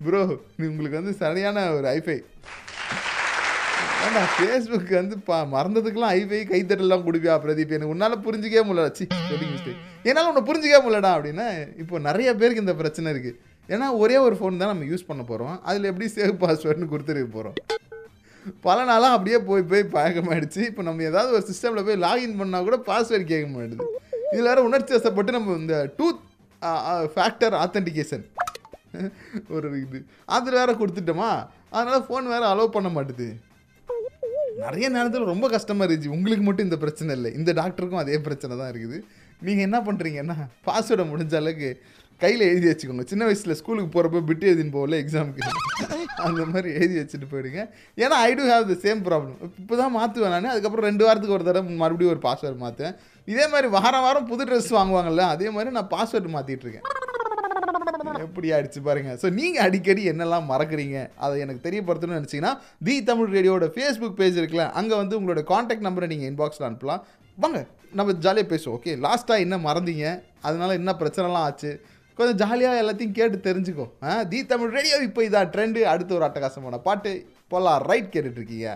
ப்ரோ 0.07 0.21
உங்களுக்கு 0.69 0.99
வந்து 1.01 1.15
சரியான 1.23 1.65
ஒரு 1.73 1.89
ஐஃபை 1.89 2.19
ஆனால் 4.07 4.29
ஃபேஸ்புக் 4.35 4.91
வந்து 4.99 5.17
பா 5.29 5.37
மறந்ததுக்கெல்லாம் 5.55 6.15
ஐஃபை 6.19 6.41
கைத்தட்டலாம் 6.51 7.05
கொடுப்பியா 7.07 7.35
பிரதீப்? 7.45 7.73
எனக்கு 7.73 7.95
உன்னால் 7.95 8.23
புரிஞ்சிக்கவே 8.27 8.63
முடியல. 8.69 8.91
சி 8.93 9.05
மிஸ்டேக் 9.53 9.81
என்னால் 10.05 10.29
உன்னை 10.31 10.43
புரிஞ்சிக்கவே 10.51 10.81
முடியலடா 10.85 11.11
அப்படின்னா 11.17 11.47
இப்போ 11.77 11.99
நிறைய 11.99 12.29
பேருக்கு 12.35 12.65
இந்த 12.65 12.75
பிரச்சனை 12.75 13.11
இருக்குது 13.15 13.39
ஏன்னா 13.69 13.87
ஒரே 13.99 14.17
ஒரு 14.17 14.35
ஃபோன் 14.41 14.61
தான் 14.61 14.73
நம்ம 14.73 14.85
யூஸ் 14.85 15.09
பண்ண 15.09 15.23
போகிறோம் 15.23 15.61
அதில் 15.63 15.85
எப்படி 15.85 16.09
சேவ் 16.17 16.35
பாஸ்வேர்டுன்னு 16.43 16.93
கொடுத்துருக்க 16.93 17.31
போகிறோம் 17.31 17.57
பல 18.67 18.79
நாளாக 18.85 19.15
அப்படியே 19.17 19.39
போய் 19.49 19.69
போய் 19.71 19.85
பழக்கமாயிடுச்சு. 19.95 20.61
இப்போ 20.71 20.83
நம்ம 20.83 21.03
ஏதாவது 21.03 21.33
ஒரு 21.33 21.47
சிஸ்டமில் 21.51 21.85
போய் 21.85 22.03
லாகின் 22.05 22.39
பண்ணால் 22.41 22.67
கூட 22.69 22.77
பாஸ்வேர்டு 22.91 23.27
கேட்க 23.33 23.47
மாட்டேது 23.49 23.87
இதில் 24.33 24.49
வேறு 24.51 24.67
உணர்ச்சி 24.69 24.93
வசப்பட்டு 24.97 25.37
நம்ம 25.37 25.57
இந்த 25.63 25.77
டூத் 25.99 26.23
ஃபேக்டர் 27.15 27.57
ஆத்தென்டிகேஷன் 27.65 28.25
ஒரு 29.57 29.69
இது. 29.85 29.99
அதில் 30.37 30.59
வேறு 30.61 30.81
கொடுத்துட்டோமா? 30.81 31.31
அதனால் 31.77 32.07
ஃபோன் 32.07 32.31
வேறு 32.35 32.47
அலோவ் 32.53 32.75
பண்ண 32.77 32.89
மாட்டுது. 32.97 33.27
நிறைய 34.63 34.87
நேரத்தில் 34.95 35.31
ரொம்ப 35.33 35.47
கஷ்டமாக 35.55 35.87
இருந்துச்சு. 35.87 36.15
உங்களுக்கு 36.17 36.45
மட்டும் 36.47 36.67
இந்த 36.69 36.79
பிரச்சனை 36.85 37.11
இல்லை. 37.19 37.31
இந்த 37.39 37.51
டாக்டருக்கும் 37.61 38.03
அதே 38.03 38.19
பிரச்சனை 38.27 38.53
தான் 38.61 38.71
இருக்குது. 38.73 38.99
நீங்கள் 39.47 39.67
என்ன 39.69 39.79
பண்ணுறீங்கன்னா 39.89 40.37
பாஸ்வேர்டை 40.69 41.05
முடிஞ்ச 41.13 41.35
அளவுக்கு 41.41 41.71
கையில் 42.23 42.45
எழுதி 42.51 42.67
வச்சுக்கோங்க. 42.69 43.05
சின்ன 43.11 43.25
வயசில் 43.29 43.59
ஸ்கூலுக்கு 43.59 43.91
போகிறப்ப 43.95 44.23
பிட்டு 44.29 44.47
எழுதின்னு 44.51 44.75
போகல 44.77 44.99
எக்ஸாமுக்கு 45.03 45.43
அந்த 46.27 46.43
மாதிரி 46.53 46.69
எழுதி 46.79 46.97
வச்சுட்டு 47.01 47.27
போயிடுங்க. 47.33 47.63
ஏன்னா 48.03 48.19
I 48.29 48.31
do 48.39 48.45
have 48.53 48.65
the 48.71 48.77
same 48.85 49.03
problem 49.09 49.37
இப்போ 49.63 49.75
தான் 49.83 49.95
மாற்றுவேன் 49.99 50.33
நான். 50.35 50.53
அதுக்கப்புறம் 50.55 50.89
ரெண்டு 50.91 51.05
வாரத்துக்கு 51.07 51.37
ஒரு 51.39 51.47
தடவை 51.49 51.77
மறுபடியும் 51.83 52.15
ஒரு 52.15 52.23
பாஸ்வேர்டு 52.27 52.59
மாற்றுவேன் 52.65 52.97
இதே 53.33 53.47
மாதிரி 53.53 53.69
வாரம் 53.77 54.05
வாரம் 54.07 54.29
புது 54.31 54.43
ட்ரெஸ் 54.49 54.71
வாங்குவாங்கல்ல 54.79 55.25
அதே 55.35 55.49
மாதிரி 55.57 55.71
நான் 55.79 55.93
பாஸ்வேர்டு 55.95 56.35
மாற்றிட்டு 56.37 56.67
இருக்கேன் 56.67 56.87
எப்படி 58.27 58.49
ஆயிடுச்சு 58.55 58.81
பாருங்க. 58.87 59.11
ஸோ 59.23 59.27
நீங்கள் 59.39 59.65
அடிக்கடி 59.67 60.03
என்னெல்லாம் 60.11 60.47
மறக்கிறீங்க 60.53 60.97
அதை 61.25 61.35
எனக்கு 61.45 61.65
தெரியப்படுத்தணும்னு 61.67 62.19
நினச்சிங்கன்னா 62.21 62.53
தி 62.87 62.95
தமிழ் 63.09 63.33
ரேடியோட 63.37 63.67
ஃபேஸ்புக் 63.75 64.17
பேஜ் 64.21 64.39
இருக்குல்ல 64.41 64.67
அங்கே 64.81 64.95
வந்து 65.01 65.19
உங்களோட 65.19 65.43
காண்டாக்ட் 65.53 65.87
நம்பரை 65.87 66.09
நீங்கள் 66.13 66.31
இன்பாக்ஸில் 66.31 66.67
அனுப்பலாம். 66.69 67.03
வாங்க 67.39 67.59
நம்ம 67.99 68.15
ஜாலியாக 68.25 68.49
பேசுவோம் 68.53 68.77
ஓகே 68.79 68.93
லாஸ்ட்டாக 69.07 69.45
என்ன 69.45 69.57
மறந்தீங்க? 69.69 70.07
அதனால 70.49 70.71
என்ன 70.81 70.93
பிரச்சனைலாம் 71.01 71.47
ஆச்சு? 71.49 71.71
கொஞ்சம் 72.19 72.39
ஜாலியாக 72.43 72.83
எல்லாத்தையும் 72.83 73.17
கேட்டு 73.19 73.39
தெரிஞ்சுக்கோ. 73.49 73.87
ஆ 74.09 74.11
தி 74.33 74.39
தமிழ் 74.53 74.75
ரேடியோ 74.77 74.99
இப்போ 75.09 75.23
இதான் 75.29 75.51
ட்ரெண்டு 75.55 75.81
அடுத்து 75.93 76.17
ஒரு 76.19 76.27
அட்டகாசமான 76.29 76.79
பாட்டு. 76.87 77.13
போலாம் 77.53 77.83
ரைட் 77.91 78.13
கேட்டுட்ருக்கீங்க 78.15 78.69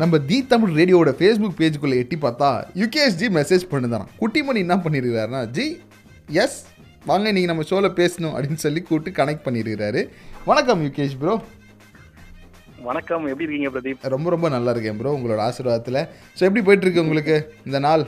நம்ம 0.00 0.16
தி 0.28 0.38
தமிழ் 0.48 0.72
ரேடியோவோட 0.78 1.10
ஃபேஸ்புக் 1.18 1.58
பேஜுக்குள்ளே 1.60 1.98
எட்டி 2.02 2.16
பார்த்தா 2.24 2.48
யுகேஷ் 2.80 3.18
ஜி 3.20 3.28
மெசேஜ் 3.36 3.64
பண்ணுதாராம் 3.70 4.10
குட்டிமணி 4.18 4.60
என்ன 4.64 4.76
பண்ணியிருக்காருன்னா 4.84 5.40
ஜி 5.56 5.66
எஸ் 6.42 6.58
வாங்க 7.04 7.32
நீங்கள் 7.32 7.52
நம்ம 7.52 7.64
ஷோவில் 7.68 7.96
பேசணும் 7.98 8.34
அப்படின்னு 8.34 8.64
சொல்லி 8.64 8.80
கூப்பிட்டு 8.82 9.10
கனெக்ட் 9.18 9.46
பண்ணியிருக்கிறாரு 9.46 10.00
வணக்கம் 10.46 10.82
யுகேஷ் 10.86 11.16
ப்ரோ 11.22 11.34
வணக்கம் 12.88 13.24
எப்படி 13.30 13.44
இருக்கீங்க 13.46 13.70
பிரதீப்? 13.74 14.02
ரொம்ப 14.14 14.28
ரொம்ப 14.30 14.48
நல்லா 14.48 14.72
இருக்கேன் 14.74 14.98
ப்ரோ 14.98 15.12
உங்களோட 15.16 15.40
ஆசீர்வாதத்தில். 15.46 16.00
ஸோ 16.36 16.42
எப்படி 16.48 16.62
போயிட்டு 16.66 16.86
இருக்கு 16.86 17.04
உங்களுக்கு 17.04 17.36
இந்த 17.68 17.78
நாள்? 17.86 18.02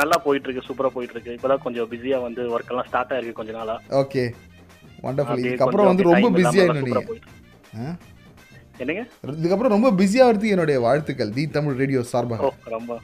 நல்லா 0.00 0.16
போயிட்டு 0.24 0.46
இருக்கு 0.48 0.66
சூப்பரா 0.66 0.90
போயிட்டு 0.94 1.14
இருக்கு 1.16 1.36
இப்பதான் 1.36 1.62
கொஞ்சம் 1.64 1.88
பிஸியா 1.92 2.18
வந்து 2.22 2.42
ஒர்க் 2.54 2.72
எல்லாம் 2.72 2.88
ஸ்டார்ட் 2.88 3.12
ஆயிருக்கு 3.14 3.38
கொஞ்ச 3.40 3.52
நாளா. 3.58 3.76
ஓகே 4.02 4.24
வண்டர்ஃபுல் 5.06 5.44
இதுக்கப்புறம் 5.44 5.88
வந்து 5.90 6.08
ரொம்ப 6.10 6.30
பிஸியாக 6.38 6.74
நீங்கள். 6.78 7.06
என்னங்க? 8.82 9.02
இதுக்கப்புறம் 9.40 9.74
ரொம்ப 9.76 9.90
பிஸியாகிறதுக்கு 10.00 10.54
என்னுடைய 10.56 10.78
வாழ்த்துக்கள். 10.86 11.32
தி 11.36 11.44
தமிழ் 11.56 11.80
ரேடியோ 11.82 12.02
சார்பாக. 12.12 12.50
ரொம்ப. 12.76 12.98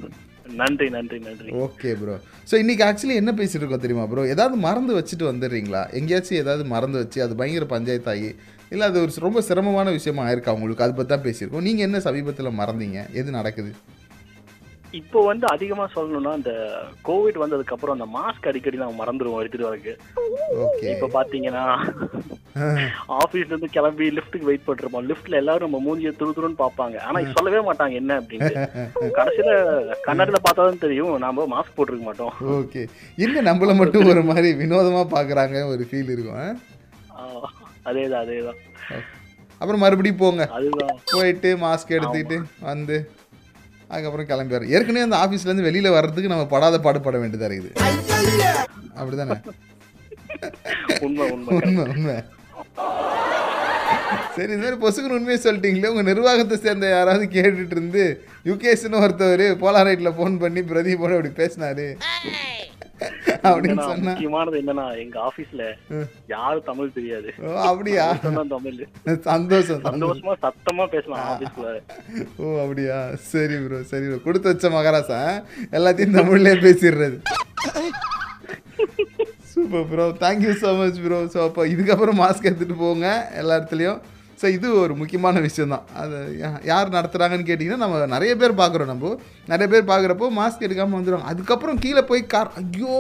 நன்றி 0.61 0.87
நன்றி 0.95 1.19
நன்றி. 1.27 1.51
ஓகே 1.65 1.91
ப்ரோ 1.99 2.15
ஸோ 2.51 2.55
இன்னைக்கு 2.63 2.83
ஆக்சுவலி 2.87 3.17
என்ன 3.21 3.33
பேசிட்டு 3.41 3.61
இருக்கோம் 3.63 3.85
தெரியுமா 3.85 4.05
ப்ரோ 4.13 4.23
ஏதாவது 4.35 4.57
மறந்து 4.65 4.93
வச்சுட்டு 4.99 5.25
வந்துடுறீங்களா? 5.29 5.83
எங்கேயாச்சும் 5.99 6.41
ஏதாவது 6.45 6.65
மறந்து 6.73 6.99
வச்சு 7.03 7.19
அது 7.27 7.35
பயங்கர 7.41 7.67
பஞ்சாயத்து 7.75 8.11
ஆகி 8.15 8.31
இல்லை 8.73 8.85
அது 8.91 8.99
ஒரு 9.05 9.13
ரொம்ப 9.27 9.41
சிரமமான 9.49 9.91
விஷயமா 9.99 10.25
ஆயிருக்கா 10.27 10.55
உங்களுக்கு? 10.57 10.85
அதை 10.87 10.95
பற்றி 10.99 11.13
தான் 11.13 11.25
பேசியிருக்கோம். 11.27 11.67
நீங்கள் 11.69 11.87
என்ன 11.89 12.01
சமீபத்தில் 12.09 12.59
மறந்தீங்க? 12.61 12.99
எது 13.21 13.31
நடக்குது? 13.39 13.71
இப்போ 14.95 15.19
வந்து 15.27 15.47
அதிகமா 15.47 15.85
சொல்லணும்னா 15.93 16.33
இந்த 16.39 16.53
கோவிட் 17.05 17.37
வந்ததுக்கு 17.43 17.75
அப்புறம் 17.75 17.97
அந்த 17.97 18.07
மாஸ்க் 18.15 18.49
அடிக்கடி 18.51 18.81
நாங்க 18.81 18.97
மறந்துடுவோம் 18.99 19.41
எடுத்துட்டு 19.41 19.69
வரக்கு 19.69 19.93
இப்ப 20.93 21.11
பாத்தீங்கன்னா 21.15 21.65
ஆபீஸ்ல 23.19 23.53
இருந்து 23.53 23.69
கிளம்பி 23.69 24.07
லிஃப்ட்டுக்கு 24.17 24.49
வெயிட் 24.49 24.65
பண்ணிருப்போம் 24.65 25.07
லிஃப்ட்ல 25.11 25.41
எல்லாரும் 25.43 25.67
நம்ம 25.67 25.83
மூஞ்சிய 25.85 26.13
துரு 26.21 26.35
துருன்னு 26.37 26.63
பாப்பாங்க 26.63 26.97
ஆனா 27.07 27.23
சொல்லவே 27.37 27.61
மாட்டாங்க 27.69 28.01
என்ன 28.01 28.19
அப்படின்னு 28.21 28.51
கடைசியில 29.19 29.53
கண்ணாடியில 30.07 30.41
பார்த்தாதான் 30.43 30.83
தெரியும் 30.85 31.15
நாம 31.25 31.47
மாஸ்க் 31.53 31.77
போட்டிருக்க 31.77 32.07
மாட்டோம். 32.09 32.35
ஓகே 32.57 32.83
என்ன 33.19 33.45
நம்மள 33.49 33.75
மட்டும் 33.81 34.11
ஒரு 34.13 34.25
மாதிரி 34.31 34.51
வினோதமா 34.61 35.05
பார்க்கறாங்க 35.15 35.63
ஒரு 35.73 35.85
ஃபீல் 35.89 36.13
இருக்கும் 36.15 36.59
அதேதான் 37.87 38.23
அதேதான். 38.25 38.61
அப்புறம் 39.61 39.83
மறுபடியும் 39.83 40.21
போங்க. 40.21 40.43
அதுதான். 40.57 40.95
போயிட்டு 41.13 41.51
மாஸ்க் 41.63 41.97
எடுத்துக்கிட்டு 41.97 42.39
வந்து 42.69 42.97
அதுக்கப்புறம் 43.93 44.29
கிளம்பி 44.31 44.55
வர 44.57 44.67
ஏற்கனவே 44.77 45.07
அந்த 45.07 45.19
ஆஃபீஸ்லேருந்து 45.25 45.69
வெளியில் 45.69 45.95
வர்றதுக்கு 45.97 46.33
நம்ம 46.33 46.47
படாத 46.55 46.79
பாடுபட 46.87 47.19
வேண்டியதாக 47.23 47.49
இருக்குது. 47.51 47.77
அப்படிதானே? 49.01 49.39
உண்மை 51.07 51.25
உண்மை 51.37 51.57
உண்மை 51.61 51.85
உண்மை. 51.95 52.17
சரி 54.35 54.53
இந்த 54.55 54.65
மாதிரி 54.65 54.79
பொசுக்குன்னு 54.83 55.17
உண்மையை 55.19 55.39
சொல்லிட்டீங்களே 55.45 55.91
உங்கள் 55.93 56.09
நிர்வாகத்தை 56.11 56.57
சேர்ந்த 56.65 56.87
யாராவது 56.95 57.25
கேட்டுட்டு 57.37 57.75
இருந்து 57.77 58.05
யுகேஷ்னு 58.51 59.01
ஒருத்தவர் 59.05 59.45
போலாரைட்டில் 59.63 60.17
ஃபோன் 60.19 60.37
பண்ணி 60.43 60.63
பிரதீபோட 60.71 61.17
அப்படி 61.19 61.33
பேசினாரு. 61.41 61.87
அப்படின்னு 63.51 63.83
சொன்னா. 63.91 64.11
முக்கியமானது 64.11 64.57
என்னன்னா 64.63 64.87
எங்க 65.03 65.17
ஆபீஸ்ல 65.29 65.63
யாரும் 66.35 66.67
தமிழ் 66.71 66.95
தெரியாது. 66.99 67.31
அப்படியா? 67.69 68.07
தமிழ். 68.55 68.79
சந்தோஷம் 69.31 69.83
சந்தோஷம். 69.87 69.87
சந்தோஷமா 69.89 70.35
சத்தமா 70.45 70.87
பேசலாம் 70.95 71.25
ஆபீஸ்ல. 71.33 71.67
ஓ 72.43 72.55
அப்படியா? 72.65 72.99
சரி 73.33 73.59
ப்ரோ 73.65 73.81
சரி 73.93 74.07
ப்ரோ 74.11 74.21
கொடுத்து 74.27 74.53
வச்ச 74.53 74.69
மகாராசா? 74.77 75.21
எல்லாத்தையும் 75.79 76.17
தமிழ்லயே 76.21 76.57
பேசிடுறது. 76.67 77.19
Super 79.53 79.89
bro 79.91 80.07
thank you 80.25 80.53
so 80.63 80.71
much 80.81 81.03
bro 81.05 81.21
so 81.35 81.39
அப்போ 81.49 81.63
இதுக்கப்புறம் 81.75 82.21
மாஸ்க் 82.25 82.49
எடுத்துகிட்டு 82.49 82.83
போங்க 82.87 83.07
எல்லா 83.43 83.57
இடத்துலையும். 83.61 84.01
ஸோ 84.41 84.49
இது 84.51 84.69
ஒரு 84.81 84.93
முக்கியமான 84.99 85.41
விஷயம் 85.45 85.73
தான் 85.73 85.87
அது 86.01 86.19
யா- 86.39 86.61
யார் 86.65 86.93
நடத்துகிறாங்கன்னு 86.95 87.49
கேட்டிங்கன்னா 87.49 87.83
நம்ம 87.83 88.07
நிறைய 88.13 88.33
பேர் 88.37 88.55
பார்க்குறோம் 88.61 88.91
நம்ம. 88.91 89.11
நிறைய 89.49 89.67
பேர் 89.69 89.89
பார்க்குறப்போ 89.89 90.27
மாஸ்க் 90.37 90.65
எடுக்காமல் 90.67 90.99
வந்துடுவாங்க 90.99 91.31
அதுக்கப்புறம் 91.33 91.81
கீழே 91.83 92.03
போய் 92.05 92.23
கார் 92.29 92.51
ஐயோ 92.61 92.95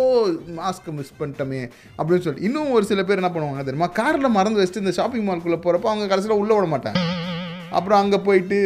மாஸ்க்கை 0.59 0.93
மிஸ் 0.97 1.17
பண்ணிட்டோமே 1.19 1.63
அப்படின்னு 1.99 2.27
சொல்லி 2.27 2.47
இன்னும் 2.49 2.75
ஒரு 2.77 2.87
சில 2.91 3.03
பேர் 3.05 3.21
என்ன 3.21 3.33
பண்ணுவாங்க 3.33 3.65
தெரியுமா? 3.65 3.91
காரில் 3.99 4.37
மறந்து 4.37 4.61
வச்சுட்டு 4.61 4.85
இந்த 4.85 4.95
ஷாப்பிங் 4.99 5.27
மால்குள்ளே 5.29 5.61
போகிறப்போ 5.61 5.91
அவங்க 5.91 6.09
கடைசியில் 6.09 6.41
உள்ளே 6.41 6.55
விட 6.55 6.69
மாட்டாங்க. 6.71 7.01
அப்புறம் 7.73 8.01
அங்கே 8.01 8.21
போயிட்டு 8.23 8.59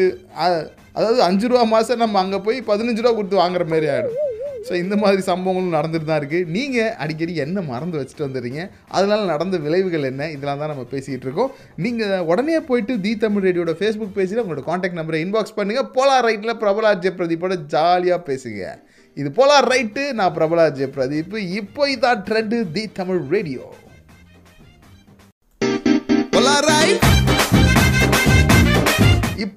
அதாவது 0.94 1.20
அஞ்சு 1.24 1.46
ரூபா 1.48 1.64
மாதம் 1.70 2.02
நம்ம 2.02 2.18
அங்கே 2.20 2.38
போய் 2.42 2.58
பதினஞ்சு 2.68 3.00
ரூபா 3.00 3.14
கொடுத்து 3.14 3.36
வாங்குற 3.38 3.64
மாதிரி 3.70 3.86
ஆகிடும் 3.92 4.20
ஸோ 4.66 4.72
இந்த 4.82 4.94
மாதிரி 5.02 5.22
சம்பவங்களும் 5.28 5.76
நடந்துட்டு 5.78 6.08
தான் 6.10 6.20
இருக்குது 6.20 6.48
நீங்கள் 6.56 6.92
அடிக்கடி 7.02 7.32
என்ன 7.44 7.62
மறந்து 7.70 7.98
வச்சுட்டு 8.00 8.26
வந்துடுறீங்க? 8.26 8.62
அதனால் 8.96 9.30
நடந்த 9.32 9.56
விளைவுகள் 9.66 10.08
என்ன? 10.10 10.28
இதெல்லாம் 10.34 10.62
தான் 10.62 10.72
நம்ம 10.72 10.86
பேசிக்கிட்டு 10.94 11.26
இருக்கோம். 11.28 11.52
நீங்கள் 11.86 12.24
உடனே 12.30 12.58
போயிட்டு 12.70 12.96
தி 13.04 13.12
தமிழ் 13.24 13.46
ரேடியோட 13.48 13.74
ஃபேஸ்புக் 13.80 14.16
பேஜில் 14.18 14.42
உங்களோட 14.44 14.64
காண்டாக்ட் 14.70 14.98
நம்பரை 15.00 15.20
இன்பாக்ஸ் 15.26 15.56
பண்ணுங்கள் 15.60 15.90
போலார் 15.96 16.26
ரைட்டில் 16.28 16.60
பிரபலா 16.64 16.92
ஜெயபிரதீப்போட 17.04 17.56
ஜாலியாக 17.74 18.20
பேசுங்க. 18.30 18.72
இது 19.16 19.30
போலார் 19.38 19.70
ரைட்டு 19.72 20.04
நான் 20.20 20.36
பிரபலா 20.38 20.66
ஜெயபிரதீப் 20.80 21.36
இப்போ 21.60 21.82
இதான் 21.94 22.24
ட்ரெண்டு 22.28 22.58
தி 22.76 22.84
தமிழ் 23.00 23.22
ரேடியோ. 23.36 23.64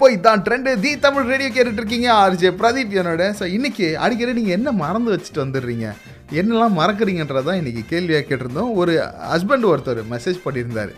இப்போ 0.08 0.20
இதான் 0.20 0.44
ட்ரெண்டு 0.44 0.72
தி 0.84 0.92
தமிழ் 1.04 1.26
ரேடியோ 1.30 1.50
கேட்டுட்டு 1.56 1.82
இருக்கீங்க 1.82 2.08
ஆர்ஜே 2.20 2.50
பிரதீப் 2.60 2.94
என்னோட. 3.00 3.24
ஸோ 3.40 3.46
இன்னைக்கு 3.56 3.88
அடிக்கடி 4.04 4.34
நீங்கள் 4.38 4.56
என்ன 4.58 4.70
மறந்து 4.82 5.10
வச்சுட்டு 5.14 5.42
வந்துடுறீங்க? 5.44 5.88
என்னெல்லாம் 6.40 6.76
மறக்கறீங்கன்றதான் 6.80 7.60
இன்னைக்கு 7.62 7.82
கேள்வியாக 7.90 8.24
கேட்டிருந்தோம். 8.30 8.70
ஒரு 8.82 8.94
ஹஸ்பண்ட் 9.32 9.66
ஒருத்தர் 9.72 10.00
மெசேஜ் 10.14 10.38
பண்ணியிருந்தாரு. 10.46 10.94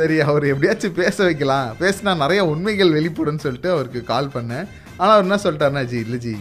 சரி 0.00 0.16
அவர் 0.30 0.46
எப்படியாச்சும் 0.52 0.96
பேச 0.98 1.16
வைக்கலாம். 1.28 1.68
பேசினா 1.82 2.14
நிறைய 2.24 2.40
உண்மைகள் 2.54 2.96
வெளிப்படும் 2.98 3.40
சொல்லிட்டு 3.44 3.70
அவருக்கு 3.74 4.02
கால் 4.10 4.32
பண்ணேன். 4.34 4.66
ஆனால் 4.96 5.14
அவர் 5.14 5.26
என்ன 5.28 5.38
சொல்லிட்டாருன்னா 5.44 5.84
ஜி 5.92 5.98
இல்லை 6.06 6.20
ஜி 6.26 6.34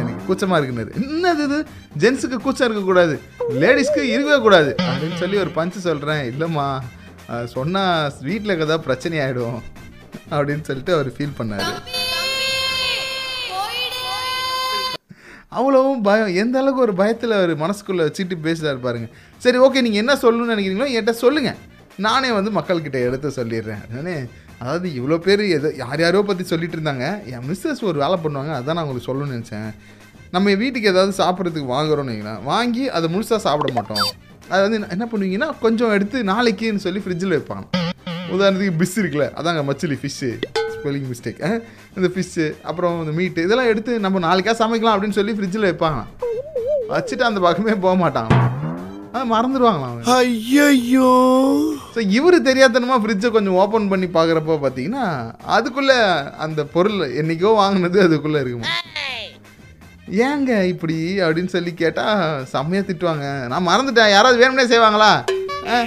எனக்கு 0.00 0.26
கூச்சமாக 0.26 0.60
இருக்குன்னாரு. 0.60 0.92
என்னது 1.02 1.46
இது? 1.48 1.60
ஜென்ஸுக்கு 2.04 2.40
கூச்சம் 2.48 2.68
இருக்கக்கூடாது. 2.68 3.16
லேடிஸ்க்கு 3.62 4.02
இருக்கவே 4.14 4.40
கூடாது. 4.48 4.74
அப்படின்னு 4.88 5.20
சொல்லி 5.22 5.38
ஒரு 5.44 5.54
பஞ்சு 5.60 5.86
சொல்கிறேன் 5.88 6.24
இல்லைம்மா 6.32 6.68
சொன்னால் 7.56 8.12
வீட்டில் 8.30 8.52
இருக்கதா 8.52 8.78
பிரச்சனை 8.88 9.16
ஆகிடும் 9.22 9.62
அப்படின்னு 10.36 10.66
சொல்லிட்டு 10.68 10.94
அவர் 10.96 11.10
ஃபீல் 11.16 11.38
பண்ணாரு. 11.38 11.70
அவ்வளவும் 15.58 16.02
பயம். 16.06 16.32
எந்த 16.42 16.56
அளவுக்கு 16.60 16.84
ஒரு 16.86 16.94
பயத்தில் 17.00 17.34
அவர் 17.38 17.52
மனசுக்குள்ளே 17.62 18.06
வச்சுட்டு 18.06 18.36
பேசுகிறார் 18.46 18.84
பாருங்க. 18.86 19.08
சரி 19.44 19.58
ஓகே 19.66 19.82
நீங்கள் 19.86 20.02
என்ன 20.02 20.14
சொல்லணும்னு 20.24 20.54
நினைக்கிறீங்களோ 20.54 20.88
என்கிட்ட 20.94 21.14
சொல்லுங்கள் 21.24 21.60
நானே 22.06 22.30
வந்து 22.38 22.50
மக்கள்கிட்ட 22.56 22.98
எடுத்து 23.08 23.28
சொல்லிடுறேன். 23.38 23.84
நானே 23.94 24.16
அதாவது 24.60 24.88
இவ்வளோ 24.98 25.16
பேர் 25.26 25.42
எதோ 25.56 25.68
யார் 25.82 26.02
யாரோ 26.04 26.20
பற்றி 26.28 26.44
சொல்லிட்டு 26.50 26.76
இருந்தாங்க. 26.78 27.06
என் 27.32 27.46
மிஸ்ஸஸ் 27.48 27.82
ஒரு 27.90 27.98
வேலை 28.04 28.18
பண்ணுவாங்க 28.24 28.52
அதான் 28.58 28.76
நான் 28.78 28.84
உங்களுக்கு 28.86 29.08
சொல்லணும்னு 29.08 29.36
நினச்சேன். 29.36 29.70
நம்ம 30.34 30.54
வீட்டுக்கு 30.62 30.92
ஏதாவது 30.92 31.12
சாப்பிட்றதுக்கு 31.22 31.74
வாங்குறோம்னு 31.74 32.12
வைங்களேன். 32.14 32.42
வாங்கி 32.52 32.84
அதை 32.98 33.08
முழுசாக 33.14 33.40
சாப்பிட 33.48 33.72
மாட்டோம். 33.78 34.06
அது 34.52 34.62
வந்து 34.66 34.80
என்ன 34.96 35.04
பண்ணுவீங்கன்னா 35.12 35.50
கொஞ்சம் 35.64 35.94
எடுத்து 35.98 36.18
நாளைக்குன்னு 36.32 36.86
சொல்லி 36.86 37.02
ஃப்ரிட்ஜில் 37.04 37.36
வைப்பாங்க. 37.36 37.66
உதாரணத்துக்கு 38.34 38.78
பிஸ் 38.82 38.96
இருக்குல்ல 39.00 39.26
அதாங்க 39.38 39.62
மச்சிலி 39.68 39.96
ஃபிஷ்ஷு 40.02 40.30
ஸ்பெல்லிங் 40.74 41.08
மிஸ்டேக் 41.12 41.40
இந்த 41.96 42.08
ஃபிஷ்ஷு 42.14 42.46
அப்புறம் 42.70 42.96
இந்த 43.02 43.12
மீட்டு 43.18 43.44
இதெல்லாம் 43.46 43.70
எடுத்து 43.72 43.92
நம்ம 44.04 44.20
நாளைக்கா 44.26 44.54
சமைக்கலாம் 44.62 44.94
அப்படின்னு 44.96 45.18
சொல்லி 45.18 45.34
ஃப்ரிட்ஜில் 45.36 45.68
வைப்பாங்க. 45.68 46.00
வச்சுட்டு 46.92 47.24
அந்த 47.28 47.40
பக்கமே 47.46 47.74
போக 47.86 47.94
மாட்டாங்க. 48.02 48.34
மறந்துடுவாங்களாம் 49.32 50.08
ஐயோ 50.14 51.10
ஸோ 51.94 52.00
இவர் 52.16 52.36
தெரியாதனமா 52.48 52.96
ஃப்ரிட்ஜை 53.02 53.28
கொஞ்சம் 53.36 53.56
ஓப்பன் 53.62 53.88
பண்ணி 53.92 54.08
பார்க்குறப்போ 54.16 54.56
பார்த்தீங்கன்னா 54.64 55.04
அதுக்குள்ளே 55.56 55.96
அந்த 56.46 56.60
பொருள் 56.74 56.98
என்னைக்கோ 57.20 57.52
வாங்கினது 57.60 57.98
அதுக்குள்ளே 58.06 58.40
இருக்குமா. 58.42 58.72
ஏங்க 60.26 60.52
இப்படி 60.72 60.96
அப்படின்னு 61.26 61.54
சொல்லி 61.54 61.72
கேட்டால் 61.82 62.20
செம்மையாக 62.52 62.86
திட்டுவாங்க. 62.88 63.24
நான் 63.52 63.68
மறந்துட்டேன். 63.70 64.12
யாராவது 64.16 64.40
வேணும்னே 64.42 64.66
செய்வாங்களா? 64.72 65.10
ஆ, 65.72 65.78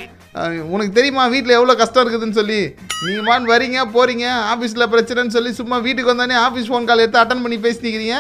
உனக்கு 0.74 0.92
தெரியுமா 0.98 1.24
வீட்டில் 1.34 1.56
எவ்வளோ 1.58 1.74
கஷ்டம் 1.80 2.04
இருக்குதுன்னு 2.04 2.38
சொல்லி? 2.40 2.60
நீங்கள் 3.06 3.26
மான் 3.30 3.50
வரீங்க 3.52 3.80
போகிறீங்க 3.96 4.26
ஆஃபீஸில் 4.52 4.90
பிரச்சனைன்னு 4.94 5.36
சொல்லி 5.36 5.52
சும்மா 5.60 5.78
வீட்டுக்கு 5.86 6.12
வந்தானே 6.12 6.36
ஆஃபீஸ் 6.48 6.70
ஃபோன் 6.72 6.88
கால் 6.90 7.04
எடுத்து 7.04 7.22
அட்டன் 7.22 7.44
பண்ணி 7.46 7.58
பேசிக்கிறீங்க 7.66 8.18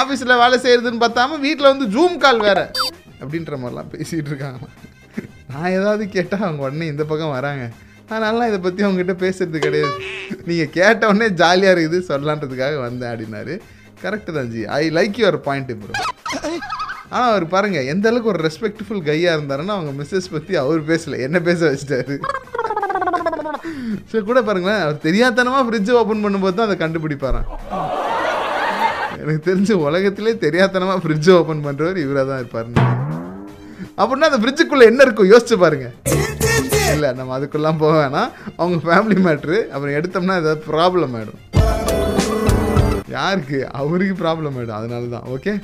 ஆஃபீஸில் 0.00 0.40
வேலை 0.42 0.58
செய்கிறதுன்னு 0.64 1.02
பார்த்தாம 1.04 1.38
வீட்டில் 1.46 1.70
வந்து 1.72 1.88
ஜூம் 1.94 2.16
கால் 2.24 2.42
வேறு. 2.46 2.66
அப்படின்ற 3.22 3.56
மாதிரிலாம் 3.62 3.90
பேசிகிட்டு 3.94 4.30
இருக்காங்க. 4.32 4.68
நான் 5.50 5.74
ஏதாவது 5.78 6.04
கேட்டால் 6.16 6.46
அவங்க 6.46 6.62
உடனே 6.66 6.86
இந்த 6.92 7.04
பக்கம் 7.10 7.34
வராங்க. 7.38 7.64
அதனால 8.10 8.46
இதை 8.50 8.58
பற்றி 8.64 8.84
அவங்ககிட்ட 8.86 9.14
பேசுறது 9.24 9.58
கிடையாது. 9.66 9.94
நீங்கள் 10.48 10.72
கேட்ட 10.78 11.02
உடனே 11.12 11.28
ஜாலியாக 11.42 11.74
இருக்குது 11.74 12.00
சொல்லலான்றதுக்காக 12.10 12.78
வந்தேன் 12.86 13.12
அப்படின்னாரு. 13.12 13.54
கரெக்டு 14.02 14.32
தான் 14.38 14.50
ji. 14.54 14.62
I 14.80 14.82
like 14.98 15.20
your 15.22 15.38
point 15.48 15.72
bro 15.82 15.94
ஆனால் 17.12 17.30
அவர் 17.32 17.46
பாருங்க 17.54 17.78
எந்த 17.92 18.08
அளவுக்கு 18.10 18.32
ஒரு 18.32 18.40
ரெஸ்பெக்ட்ஃபுல் 18.46 19.02
கையாக 19.08 19.36
இருந்தாருன்னா 19.36 19.74
அவங்க 19.76 19.92
மிஸ்ஸஸ் 20.00 20.32
பற்றி 20.34 20.52
அவர் 20.62 20.82
பேசலை. 20.90 21.18
என்ன 21.26 21.38
பேச 21.48 21.60
வச்சிட்டாரு? 21.70 22.16
ஸோ 24.10 24.22
கூட 24.30 24.38
பாருங்களேன். 24.48 24.82
அவர் 24.84 25.04
தெரியாதனமாக 25.08 25.64
ஃப்ரிட்ஜை 25.66 25.94
ஓப்பன் 26.00 26.24
பண்ணும்போது 26.24 26.56
தான் 26.58 26.68
அதை 26.68 26.76
கண்டுபிடிப்பாராம். 26.84 27.48
எனக்கு 29.22 29.42
தெரிஞ்ச 29.50 29.72
உலகத்திலே 29.86 30.32
தெரியாதனமாக 30.46 31.02
ஃப்ரிட்ஜை 31.04 31.32
ஓப்பன் 31.40 31.64
பண்ணுறவர் 31.66 32.00
இவராக 32.04 32.26
தான் 32.30 32.42
இருப்பாருன்னு 32.42 32.82
அப்படின்னா 34.02 34.28
அந்த 34.30 34.40
ஃப்ரிட்ஜுக்குள்ளே 34.42 34.88
என்ன 34.90 35.02
இருக்கும் 35.06 35.30
யோசிச்சு 35.32 35.56
பாருங்க. 35.64 35.88
இல்லை 36.94 37.10
நம்ம 37.18 37.32
அதுக்குள்ளாம் 37.36 37.80
போக 37.82 37.94
வேணாம். 38.00 38.32
அவங்க 38.60 38.76
ஃபேமிலி 38.86 39.16
மேட்ரு 39.26 39.58
அப்புறம் 39.72 39.96
எடுத்தோம்னா 39.98 40.36
ஏதாவது 40.42 40.60
ப்ராப்ளம் 40.70 41.14
ஆகிடும் 41.18 41.40
யாருக்கு? 43.16 43.58
அவருக்கு 43.80 44.14
ப்ராப்ளம் 44.22 44.56
ஆகிடும் 44.58 44.78
அதனால 44.80 45.08
தான் 45.14 45.26
ஓகே 45.36 45.54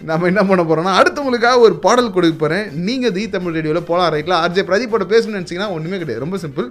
நம்ம 0.00 0.26
என்ன 0.30 0.42
பண்ண 0.48 0.62
போகிறோம்னா 0.62 0.92
அடுத்தவங்களுக்காக 0.98 1.58
ஒரு 1.66 1.74
பாடல் 1.84 2.12
கொடுக்க 2.16 2.34
போகிறேன் 2.42 2.66
நீங்கள் 2.86 3.12
தி 3.16 3.22
தமிழ் 3.28 3.56
ரேடியோவில் 3.56 3.88
போலாம் 3.88 4.12
ரைட்டில் 4.14 4.34
ஆர்ஜே 4.42 4.62
பிரதீப்போட 4.68 5.04
பேசணும்னு 5.12 5.38
நினச்சிங்கன்னா 5.38 5.72
ஒன்றுமே 5.76 5.98
கிடையாது. 6.02 6.24
ரொம்ப 6.24 6.38
சிம்பிள் 6.42 6.66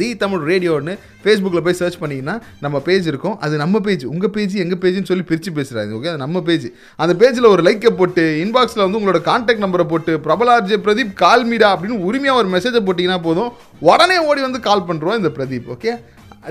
தி 0.00 0.08
தமிழ் 0.22 0.42
ரேடியோன்னு 0.50 0.94
ஃபேஸ்புக்கில் 1.22 1.64
போய் 1.66 1.78
சர்ச் 1.78 1.98
பண்ணிங்கன்னா 2.00 2.34
நம்ம 2.64 2.80
பேஜ் 2.88 3.06
இருக்கும். 3.12 3.36
அது 3.44 3.54
நம்ம 3.62 3.80
பேஜ் 3.86 4.04
உங்கள் 4.14 4.32
பேஜ் 4.34 4.56
எங்கள் 4.64 4.80
பேஜ்னு 4.82 5.08
சொல்லி 5.10 5.24
பிரித்து 5.30 5.52
பேசுகிறாங்க 5.58 5.96
ஓகே 5.98 6.10
அது 6.12 6.22
நம்ம 6.24 6.42
பேஜ் 6.48 6.66
அந்த 7.04 7.14
பேஜில் 7.22 7.52
ஒரு 7.52 7.64
லைக்கை 7.68 7.92
போட்டு 8.00 8.24
இன்பாக்ஸில் 8.44 8.84
வந்து 8.84 9.00
உங்களோட 9.00 9.22
காண்டாக்ட் 9.30 9.64
நம்பரை 9.64 9.86
போட்டு 9.92 10.14
பிரபலார்ஜே 10.26 10.78
பிரதீப் 10.88 11.14
கால் 11.24 11.46
மீடா 11.52 11.70
அப்படின்னு 11.76 11.98
உரிமையாக 12.10 12.42
ஒரு 12.42 12.50
மெசேஜை 12.56 12.82
போட்டிங்கன்னா 12.88 13.20
போதும். 13.28 13.50
உடனே 13.92 14.18
ஓடி 14.28 14.40
வந்து 14.48 14.60
கால் 14.68 14.86
பண்ணுறோம் 14.90 15.18
இந்த 15.22 15.32
பிரதீப் 15.38 15.72
ஓகே 15.76 15.94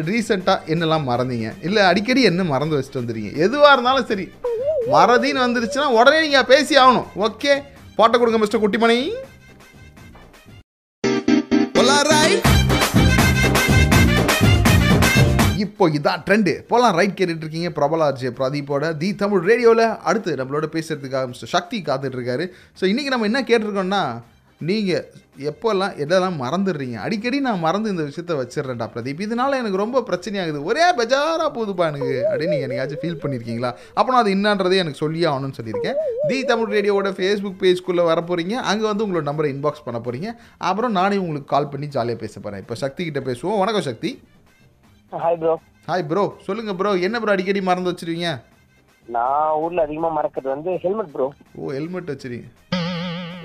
ரீசெண்டாக 0.07 0.67
என்னெல்லாம் 0.73 1.07
மறந்தீங்க? 1.11 1.49
இல்லை 1.67 1.83
அடிக்கடி 1.91 2.21
என்ன 2.31 2.43
மறந்து 2.43 2.77
வச்சுட்டு 2.77 3.01
வந்துடுறீங்க 3.01 3.31
எதுவாக 3.45 3.73
இருந்தாலும் 3.73 4.09
சரி. 4.11 4.25
மறதின்னு 4.95 5.45
வந்துருச்சுன்னா 5.45 5.87
உடனே 5.99 6.19
நீங்கள் 6.25 6.49
பேசி 6.53 6.73
ஆகணும். 6.83 7.07
ஓகே? 7.27 7.53
போட்டோ 7.95 8.17
கொடுங்க 8.17 8.41
மிஸ்டர் 8.43 8.63
குட்டிமணி. 8.65 8.99
இப்போ 15.63 15.85
இதான் 15.97 16.21
ட்ரெண்டு 16.25 16.51
போலாம் 16.67 16.95
ரைட் 16.97 17.15
கேட்டுட்டு 17.17 17.43
இருக்கீங்க 17.45 17.69
பிரபலா 17.69 18.07
ஜே 18.19 18.29
பிரதீப்போட 18.39 18.97
தி 18.97 19.09
தமிழ் 19.15 19.43
ரேடியோவில் 19.49 19.85
அடுத்து 20.09 20.35
நம்மளோட 20.35 20.65
பேசுறதுக்காக 20.75 21.27
மிஸ்டர் 21.27 21.51
சக்தி 21.55 21.77
காத்துட்டு 21.79 22.17
இருக்காரு 22.19 22.45
ஸோ 22.79 22.83
இன்றைக்கி 22.91 23.11
நம்ம 23.13 23.25
என்ன 23.25 23.41
கேட்டிருக்கோம்னா 23.41 24.01
நீங்கள் 24.61 25.03
எப்போல்லாம் 25.49 25.93
எதெல்லாம் 26.03 26.37
மறந்துடுறீங்க? 26.41 26.97
அடிக்கடி 27.05 27.37
நான் 27.47 27.63
மறந்து 27.65 27.91
இந்த 27.93 28.03
விஷயத்த 28.09 28.35
வச்சிடுறேன்டா 28.39 28.87
பிரதீப். 28.93 29.23
இதனால 29.25 29.57
எனக்கு 29.61 29.81
ரொம்ப 29.83 30.03
பிரச்சனையாகுது. 30.09 30.59
ஒரே 30.69 30.85
பெஜாராக 30.99 31.49
போகுதுப்பா 31.57 31.85
எனக்கு. 31.91 32.11
அப்படின்னு 32.29 32.53
நீங்கள் 32.55 32.67
எனக்காச்சும் 32.67 33.01
ஃபீல் 33.01 33.19
பண்ணியிருக்கீங்களா 33.23 33.71
அப்போ 33.97 34.09
நான் 34.13 34.21
அது 34.23 34.33
என்னன்றதே 34.37 34.79
எனக்கு 34.83 35.01
சொல்லியே 35.03 35.27
ஆகணும்னு 35.31 35.57
சொல்லியிருக்கேன். 35.59 35.99
தி 36.31 36.37
தமிழ் 36.51 36.73
ரேடியோவோட 36.75 37.11
ஃபேஸ்புக் 37.19 37.61
பேஜ்குள்ளே 37.63 38.05
வர 38.11 38.21
போகிறீங்க 38.31 38.55
அங்கே 38.71 38.87
வந்து 38.91 39.05
உங்களோட 39.07 39.25
நம்பரை 39.31 39.51
இன்பாக்ஸ் 39.55 39.85
பண்ண 39.87 40.01
போகிறீங்க 40.07 40.31
அப்புறம் 40.69 40.95
நானே 40.99 41.19
உங்களுக்கு 41.25 41.53
கால் 41.53 41.71
பண்ணி 41.73 41.89
ஜாலியாக 41.97 42.21
பேச 42.23 42.35
போகிறேன் 42.39 42.63
இப்போ 42.65 42.77
சக்தி 42.85 43.03
கிட்ட 43.09 43.23
பேசுவோம். 43.29 43.61
வணக்கம் 43.63 43.87
Sakthi. 43.89 44.11
Hi 45.23 45.39
bro 45.41 45.55
hi 45.89 46.05
bro 46.11 46.25
சொல்லுங்க 46.45 46.73
ப்ரோ 46.81 46.91
என்ன 47.07 47.19
ப்ரோ 47.23 47.33
அடிக்கடி 47.35 47.63
மறந்து 47.69 47.91
வச்சிருவீங்க 47.91 48.29
நான் 49.07 49.57
ஊர்ல 49.63 49.81
அதிகமா 49.87 50.09
மறக்கிறது 50.19 50.49
வந்து 50.53 50.71
ஹெல்மெட் 50.83 51.11
ப்ரோ 51.15 51.27
ஓ 51.59 51.71
ஹெல்மெட் 51.77 52.11
வச்சிருக்கீங்க. 52.13 52.49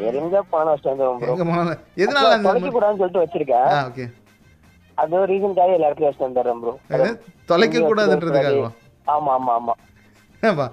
எங்க 0.03 0.37
வச்சுட்டு 0.47 1.05
வந்துடும் 1.05 1.41
எதனால 2.03 2.31
தொலைக்க 2.47 2.71
கூடாதுன்னு 2.71 3.01
சொல்லிட்டு 3.01 3.25
வச்சிருக்கேன் 3.25 3.69
அது 4.99 5.15
ஒரு 5.17 5.29
ரீசன்காக 5.33 5.77
எல்லா 5.77 5.89
இடத்துலயும் 5.89 6.11
வச்சுட்டு 6.11 6.29
வந்துடுறேன் 6.29 6.61
ப்ரோ 6.63 6.73
தொலைக்க 7.49 7.79
கூடாதுன்றதுக்காகவா? 7.83 8.71
ஆமா 9.07 9.31
ஆமா 9.35 9.53
ஆமா. 9.55 9.75
ஆமா 10.43 10.67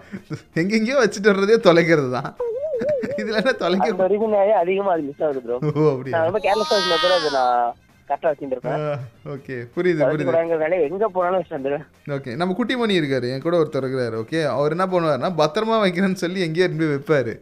எங்கெங்கேயோ 0.55 0.97
வச்சுட்டு 0.99 1.31
வர்றதே 1.31 1.55
தொலைக்கிறது 1.63 2.09
தான். 2.11 2.29
இதுல 3.17 3.39
என்ன 3.41 3.53
தொலைக்க 3.61 4.07
ரீசனாவே 4.11 4.53
அதிகமா 4.59 4.91
அது 4.91 5.03
மிஸ் 5.03 5.23
ஆகுது 5.23 5.41
ப்ரோ 5.45 5.55
ஓ 5.59 5.85
அப்படியா? 5.91 6.13
நான் 6.15 6.27
ரொம்ப 6.27 6.39
கேர்லெஸ்ஸா 6.39 6.75
வச்சுனா 6.77 6.97
கூட 6.99 7.13
அது 7.19 7.29
நான் 7.31 7.73
கரெக்டா 8.09 8.29
வச்சுருப்பேன் 8.31 8.83
ஓகே. 9.25 9.55
புரியுது 9.75 10.01
புரியுது. 10.03 10.81
எங்க 10.87 11.07
போனாலும் 11.07 11.45
ஓகே. 12.07 12.35
நம்ம 12.35 12.55
குட்டிமணி 12.59 12.99
இருக்காரு 12.99 13.31
என் 13.31 13.41
கூட 13.41 13.57
ஒருத்தர் 13.57 13.83
இருக்கிறாரு 13.83 14.15
ஓகே? 14.21 14.41
அவர் 14.51 14.71
என்ன 14.71 14.85
பண்ணுவாருன்னா 14.85 15.31
பத்திரமா 15.37 15.77
வைக்கிறேன்னு 15.83 16.23
சொல்லி 16.23 16.41
எங்கேயோ 16.41 16.65
இருந்து 16.65 16.87
வைப்பாரு. 16.93 17.33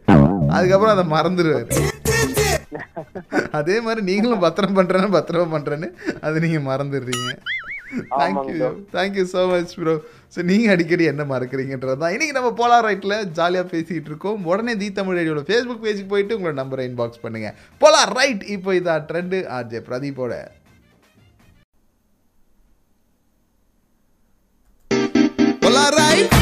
அதுக்கப்புறம் 0.50 0.94
அதை 0.96 1.06
மறந்துடுவாரு 1.12 1.92
அதே 3.58 3.80
மாதிரி 3.80 4.00
நீங்களும் 4.02 4.38
பத்திரம் 4.38 4.76
பண்றேன்னு 4.76 5.14
பத்திரமா 5.14 5.46
பண்றேன்னு 5.52 5.88
அதை 6.20 6.36
நீங்க 6.40 6.60
மறந்துடுறீங்க. 6.66 7.30
Thank you 8.12 8.68
thank you 8.94 9.24
so 9.32 9.42
much 9.50 9.74
bro 9.80 9.94
so 10.34 10.42
நீங்கள் 10.50 10.74
அடிக்கடி 10.74 11.04
என்ன 11.10 11.24
மறக்கிறீங்கன்றது 11.32 12.00
தான் 12.02 12.14
இன்றைக்கி 12.14 12.36
நம்ம 12.38 12.50
போலார் 12.60 12.86
ரைட்டில் 12.88 13.16
ஜாலியாக 13.38 13.66
பேசிக்கிட்டு 13.72 14.10
இருக்கோம். 14.12 14.40
உடனே 14.50 14.74
தி 14.82 14.88
தமிழ் 14.98 15.18
ரேடியோவில் 15.18 15.48
ஃபேஸ்புக் 15.50 15.84
பேஜுக்கு 15.84 16.12
போயிட்டு 16.14 16.36
உங்களோட 16.38 16.56
நம்பரை 16.62 16.86
இன்பாக்ஸ் 16.90 17.24
பண்ணுங்கள் 17.24 17.56
போலார் 17.80 18.14
ரைட் 18.20 18.44
இப்போ 18.56 18.72
இதான் 18.80 19.06
ட்ரெண்டு 19.10 19.40
ஆர்ஜே 19.58 19.82
பிரதீப்போட. 19.88 20.32
போலார் 25.62 25.96
ரைட் 26.02 26.34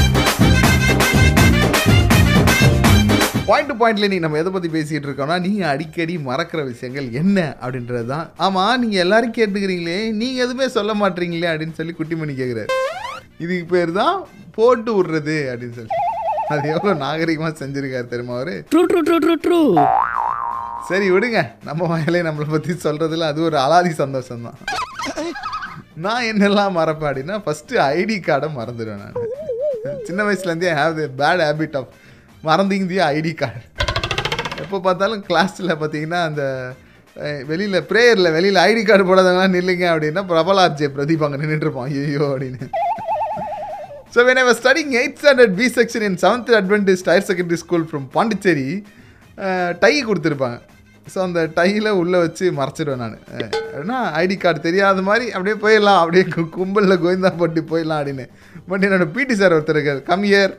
பாயிண்ட் 3.49 3.71
டு 3.71 3.75
பாயிண்ட்ல 3.81 4.07
நீ 4.13 4.19
நம்ம 4.25 4.39
எதை 4.41 4.51
பற்றி 4.53 4.69
பேசிகிட்டு 4.75 5.07
இருக்கோம்னா 5.09 5.37
நீங்கள் 5.47 5.71
அடிக்கடி 5.73 6.15
மறக்கிற 6.29 6.61
விஷயங்கள் 6.71 7.07
என்ன 7.21 7.39
அப்படின்றது 7.65 8.07
தான். 8.13 8.27
ஆமாம் 8.45 8.79
நீங்கள் 8.83 9.03
எல்லாரும் 9.05 9.35
கேட்டுக்கிறீங்களே 9.39 9.99
நீங்கள் 10.21 10.45
எதுவுமே 10.45 10.67
சொல்ல 10.77 10.93
மாட்டீங்களே 11.01 11.49
அப்படின்னு 11.53 11.79
சொல்லி 11.81 11.95
குட்டிமணி 11.99 12.35
கேட்குறாரு 12.41 12.71
இதுக்கு 13.45 13.67
பேர் 13.75 13.93
தான் 14.01 14.17
போட்டு 14.57 14.91
விடுறது 14.97 15.37
அப்படின்னு 15.53 15.77
சொல்லி. 15.79 15.93
அது 16.55 16.65
எவ்வளோ 16.75 16.95
நாகரிகமாக 17.05 17.53
செஞ்சுருக்காரு 17.63 18.07
தெரியுமா 18.13 18.35
அவரு? 18.39 18.55
True 18.73 18.83
true 18.91 19.01
true 19.09 19.19
true 19.25 19.35
true 19.47 19.61
சரி 20.91 21.07
விடுங்க. 21.15 21.41
நம்ம 21.69 21.87
வாயிலே 21.91 22.23
நம்மளை 22.29 22.49
பற்றி 22.55 22.73
சொல்கிறதுல 22.87 23.29
அது 23.33 23.43
ஒரு 23.49 23.59
அலாதி 23.67 23.93
சந்தோஷம் 24.03 24.47
தான். 24.49 24.59
நான் 26.07 26.29
என்னெல்லாம் 26.33 26.77
மறப்பேன் 26.79 27.11
அப்படின்னா 27.11 27.37
ஃபஸ்ட்டு 27.45 27.81
ஐடி 27.99 28.17
கார்டை 28.29 28.51
மறந்துடுவேன் 28.61 29.05
நான். 29.05 29.19
சின்ன 30.09 30.21
வயசுலேருந்தே 30.27 30.73
have 30.81 30.99
the 31.01 31.07
bad 31.21 31.43
habit 31.47 31.77
of 31.81 31.91
மறந்திங் 32.49 32.89
ID 33.17 33.35
card? 33.43 33.63
எப்போ 34.63 34.77
பார்த்தாலும் 34.87 35.23
கிளாஸில் 35.29 35.79
பார்த்தீங்கன்னா 35.83 36.21
அந்த 36.31 36.43
வெளியில் 37.49 37.79
ப்ரேயரில் 37.91 38.35
வெளியில் 38.37 38.59
ஐடி 38.69 38.83
கார்டு 38.89 39.05
போடாதவங்களாம் 39.09 39.57
நில்லுங்க 39.57 39.85
அப்படின்னா 39.93 40.23
பிரபலார்ஜே 40.33 40.89
பிரதீப் 40.97 41.25
அங்கே 41.27 41.39
நின்றுட்டுருப்பான் 41.43 41.91
ஐயோ 41.91 42.27
அப்படின்னு. 42.33 42.69
So 44.15 44.23
when 44.29 44.41
I 44.43 44.45
was 44.49 44.61
studying 44.63 44.93
eight 45.01 45.19
standard 45.21 45.55
B 45.61 45.67
section 45.79 46.05
in 46.09 46.19
seventh 46.25 46.51
Adventist 46.61 47.11
higher 47.13 47.29
secondary 47.31 47.59
school 47.63 47.87
from 47.91 48.07
Pondicherry 48.17 48.69
tie 49.85 49.95
கொடுத்துருப்பாங்க. 50.09 50.59
ஸோ 51.13 51.19
அந்த 51.27 51.41
டையில் 51.57 51.89
உள்ளே 52.01 52.19
வச்சு 52.25 52.45
மறைச்சிடுவேன் 52.59 53.03
நான். 53.05 53.17
ஏன்னா 53.81 53.99
ஐடி 54.21 54.37
கார்டு 54.45 54.61
தெரியாத 54.69 55.03
மாதிரி 55.09 55.27
அப்படியே 55.37 55.57
போயிடலாம். 55.65 56.01
அப்படியே 56.03 56.25
கும்பலில் 56.59 57.01
கோவிந்தா 57.03 57.33
போட்டு 57.41 57.63
போயிடலாம் 57.73 58.01
அப்படின்னு. 58.01 58.27
பட் 58.71 58.85
என்னோட 58.89 59.07
பிடி 59.17 59.35
சார் 59.41 59.57
ஒருத்தர் 59.57 59.79
இருக்கார். 59.79 60.01
Come 60.11 60.25
here 60.31 60.55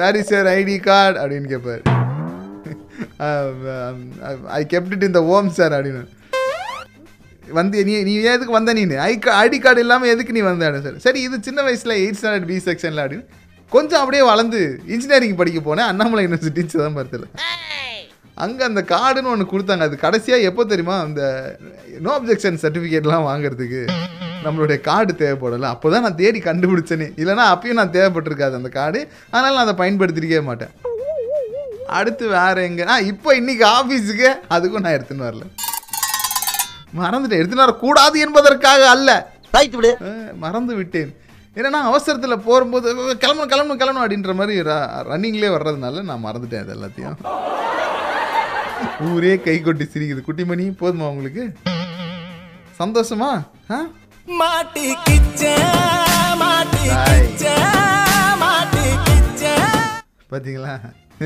where 0.00 0.18
is 0.20 0.32
your 0.34 0.48
ID 0.58 0.76
card 0.88 1.16
அப்படின்னு 1.22 1.48
கேட்பார் 1.52 1.82
ஐ 4.58 4.62
கெப்ட் 4.74 4.94
இட் 4.96 5.08
இந்த 5.10 5.22
ஓம் 5.36 5.50
சார் 5.60 5.74
அப்படின்னு. 5.78 6.04
வந்து 7.58 7.78
நீ 7.86 7.94
நீ 8.08 8.12
எதுக்கு 8.34 8.58
வந்த 8.58 8.74
நீ? 8.76 8.82
ஐ 9.08 9.12
ஐடி 9.44 9.58
கார்டு 9.64 9.82
இல்லாமல் 9.84 10.12
எதுக்கு 10.14 10.36
நீ 10.36 10.42
வந்த 10.50 10.70
சார் 10.86 11.00
சரி 11.06 11.20
இது 11.28 11.38
சின்ன 11.48 11.62
வயசில் 11.68 11.98
எயிட் 12.02 12.20
ஸ்டாண்டர்ட் 12.20 12.50
பி 12.52 12.58
செக்ஷனில் 12.68 13.02
அப்படின்னு. 13.04 13.26
கொஞ்சம் 13.74 14.02
அப்படியே 14.02 14.24
வளர்ந்து 14.30 14.60
இன்ஜினியரிங் 14.94 15.38
படிக்க 15.40 15.60
போனேன். 15.60 15.90
அண்ணாமலை 15.92 16.22
யூனிவர்சிட்டி 16.26 16.62
சிதம்பரத்தில் 16.74 17.26
அங்கே 18.42 18.62
அந்த 18.68 18.80
கார்டுன்னு 18.92 19.30
ஒன்று 19.32 19.44
கொடுத்தாங்க. 19.50 19.86
அது 19.88 19.96
கடைசியாக 20.04 20.48
எப்போ 20.50 20.62
தெரியுமா? 20.72 20.96
அந்த 21.06 21.22
நோ 22.04 22.12
அப்ஜெக்ஷன் 22.18 22.60
சர்டிஃபிகேட்லாம் 22.62 23.26
வாங்குறதுக்கு 23.30 23.82
நம்மளுடைய 24.46 24.78
கார்டு 24.88 25.12
தேவைப்படல. 25.20 25.68
அப்போ 25.74 25.90
தான் 25.92 26.04
நான் 26.06 26.20
தேடி 26.22 26.40
கண்டுபிடிச்சேனே. 26.48 27.06
இல்லைனா 27.20 27.44
அப்பயும் 27.54 27.80
நான் 27.80 27.94
தேவைப்பட்டிருக்காது 27.98 28.58
அந்த 28.60 28.70
கார்டு 28.78 29.00
அதனால் 29.32 29.56
நான் 29.56 29.66
அதை 29.66 29.76
பயன்படுத்திருக்கவே 29.82 30.42
மாட்டேன். 30.48 30.72
அடுத்து 31.98 32.24
வேற 32.36 32.56
எங்க? 32.68 32.82
ஆ 32.92 32.94
இப்போ 33.12 33.30
இன்னைக்கு 33.40 33.64
ஆஃபீஸுக்கு 33.76 34.28
அதுக்கும் 34.56 34.84
நான் 34.86 34.96
எடுத்துன்னு 34.98 35.28
வரல. 35.28 35.44
மறந்துட்டேன். 37.00 37.40
எடுத்துன்னு 37.40 37.66
வரக்கூடாது 37.66 38.16
என்பதற்காக 38.26 38.82
அல்ல. 38.94 39.10
மறந்து 40.44 40.74
விட்டேன். 40.78 41.10
ஏன்னா 41.58 41.80
அவசரத்தில் 41.90 42.44
போகும்போது 42.46 42.88
கிளம்பணும் 43.24 43.50
கிளம்பணும் 43.52 43.80
கிளம்பணும் 43.82 44.04
அப்படின்ற 44.04 44.32
மாதிரி 44.38 44.54
ரன்னிங்லேயே 45.10 45.52
வர்றதுனால 45.56 46.02
நான் 46.10 46.24
மறந்துட்டேன் 46.28 46.64
இது 46.64 46.74
எல்லாத்தையும். 46.76 47.18
ஊரே 49.10 49.32
கை 49.46 49.56
கொட்டி 49.60 49.84
சிரிக்குது. 49.92 50.22
குட்டிமணி 50.28 50.66
போதுமா 50.82 51.06
உங்களுக்கு? 51.12 51.44
சந்தோஷமா? 52.80 53.30
பார்த்தீங்களா 60.32 60.72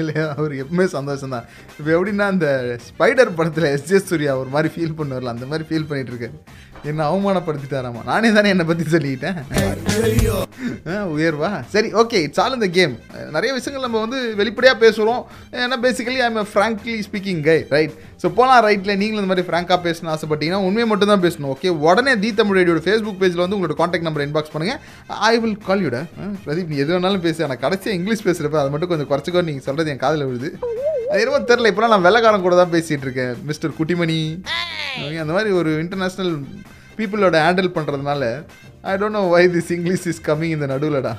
இல்லையா? 0.00 0.24
அவர் 0.38 0.52
எப்பவுமே 0.62 0.84
சந்தோஷம் 0.94 1.34
தான் 1.34 1.46
இப்போ 1.78 1.90
எப்படின்னா 1.94 2.24
அந்த 2.32 2.48
ஸ்பைடர் 2.88 3.30
படத்தில் 3.38 3.68
எஸ் 3.74 3.86
ஜே 3.90 3.98
சூர்யா 4.08 4.32
ஒரு 4.40 4.50
மாதிரி 4.54 4.68
ஃபீல் 4.74 4.96
பண்ணுவார்ல 4.98 5.32
அந்த 5.34 5.46
மாதிரி 5.46 5.64
ஃபீல் 5.68 5.86
பண்ணிட்டு 5.90 6.12
இருக்காரு. 6.12 6.36
என்ன 6.84 7.00
அவமானப்படுத்திட்டாராமா? 7.08 8.00
நானே 8.04 8.28
தானே 8.30 8.48
என்னை 8.52 8.66
பற்றி 8.66 8.84
சொல்லிக்கிட்டேன் 8.88 9.38
ஆ, 10.88 10.94
உயர்வா? 11.14 11.50
சரி 11.72 11.88
ஓகே 12.00 12.18
இட்ஸ் 12.24 12.40
ஆல் 12.42 12.56
இந்த 12.56 12.68
கேம் 12.76 12.94
நிறைய 13.34 13.50
விஷயங்கள் 13.56 13.84
நம்ம 13.86 14.00
வந்து 14.04 14.18
வெளிப்படையாக 14.38 14.78
பேசுகிறோம் 14.82 15.22
ஏன்னா 15.58 15.78
basically 15.84 16.20
I'm 16.26 16.38
frankly 16.52 16.94
speaking 17.06 17.42
guy 17.44 17.56
right 17.74 17.94
so 18.22 18.28
போனால் 18.36 18.62
ரைட்டில் 18.66 18.98
நீங்களும் 19.00 19.22
இந்த 19.22 19.30
மாதிரி 19.32 19.46
ஃப்ராங்காக 19.48 19.78
பேசணும் 19.84 20.12
ஆசைப்பட்டீங்கன்னா 20.14 20.62
உண்மையை 20.66 20.86
மட்டும் 20.90 21.12
தான் 21.12 21.24
பேசணும் 21.26 21.50
ஓகே 21.54 21.72
உடனே 21.86 22.14
தி 22.22 22.30
தமிழ் 22.38 22.58
ரேடியோட 22.58 22.82
ஃபேஸ்புக் 22.86 23.20
பேஜில் 23.22 23.44
வந்து 23.44 23.58
உங்களோட 23.58 23.76
காண்டாக்ட் 23.80 24.08
நம்பர் 24.08 24.26
இன்பாக்ஸ் 24.26 24.54
பண்ணுங்கள் 24.54 24.80
ஐ 25.28 25.34
வில் 25.38 25.58
கால் 25.66 25.84
யூட 25.86 26.00
பிரதீப் 26.44 26.72
நீ 26.72 26.78
எது 26.78 26.92
வேணாலும் 26.94 27.24
பேசு. 27.26 27.40
ஆனால் 27.46 27.62
கடைசியாக 27.64 27.98
இங்கிலீஷ் 27.98 28.26
பேசுகிறப்ப 28.26 28.60
அதை 28.62 28.72
மட்டும் 28.74 28.92
கொஞ்சம் 28.92 29.10
குறைச்சிக்கோ 29.10 29.42
நீங்கள் 29.48 29.66
சொல்கிறது 29.66 29.92
என் 29.94 30.04
காதில் 30.04 30.28
விழுது. 30.28 30.50
அது 31.10 31.20
என்னமோ 31.22 31.38
தெரில 31.50 31.70
இப்போலாம் 31.70 31.92
நான் 31.92 32.06
வெள்ளக்காரன் 32.06 32.44
கூட 32.46 32.56
தான் 32.60 32.72
பேசிகிட்டு 32.74 33.06
இருக்கேன். 33.06 33.34
மிஸ்டர் 33.48 33.76
குட்டிமணி. 33.78 34.18
அந்த 35.22 35.32
மாதிரி 35.36 35.50
ஒரு 35.60 35.70
இன்டர்நேஷ்னல் 35.82 36.32
பீப்புளோட 36.98 37.36
ஹேண்டில் 37.46 37.70
பண்ணுறதுனால 37.76 38.22
I 38.90 38.94
don't 39.00 39.16
know 39.18 39.22
why 39.34 39.42
this 39.54 39.70
English 39.76 40.06
is 40.12 40.22
coming 40.28 40.54
இந்த 40.56 40.66
நடுவுலடா. 40.72 41.14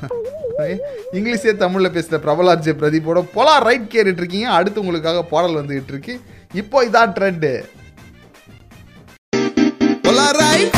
இங்கிலீஷே 1.17 1.51
தமிழில் 1.63 1.93
பேசுகிற 1.97 2.17
பிரபலாஜே 2.25 2.73
பிரதீப்போட 2.81 3.19
போலா 3.35 3.55
ரைட் 3.67 3.91
கேட்டுட்டு 3.95 4.21
இருக்கீங்க. 4.23 4.47
அடுத்து 4.57 4.83
உங்களுக்காக 4.83 5.23
பாடல் 5.33 5.59
வந்துகிட்டு 5.59 5.93
இருக்கு. 5.95 6.15
இப்போ 6.61 6.85
இதான் 6.89 7.15
ட்ரெண்டு 7.17 7.51
ரைட் 10.41 10.68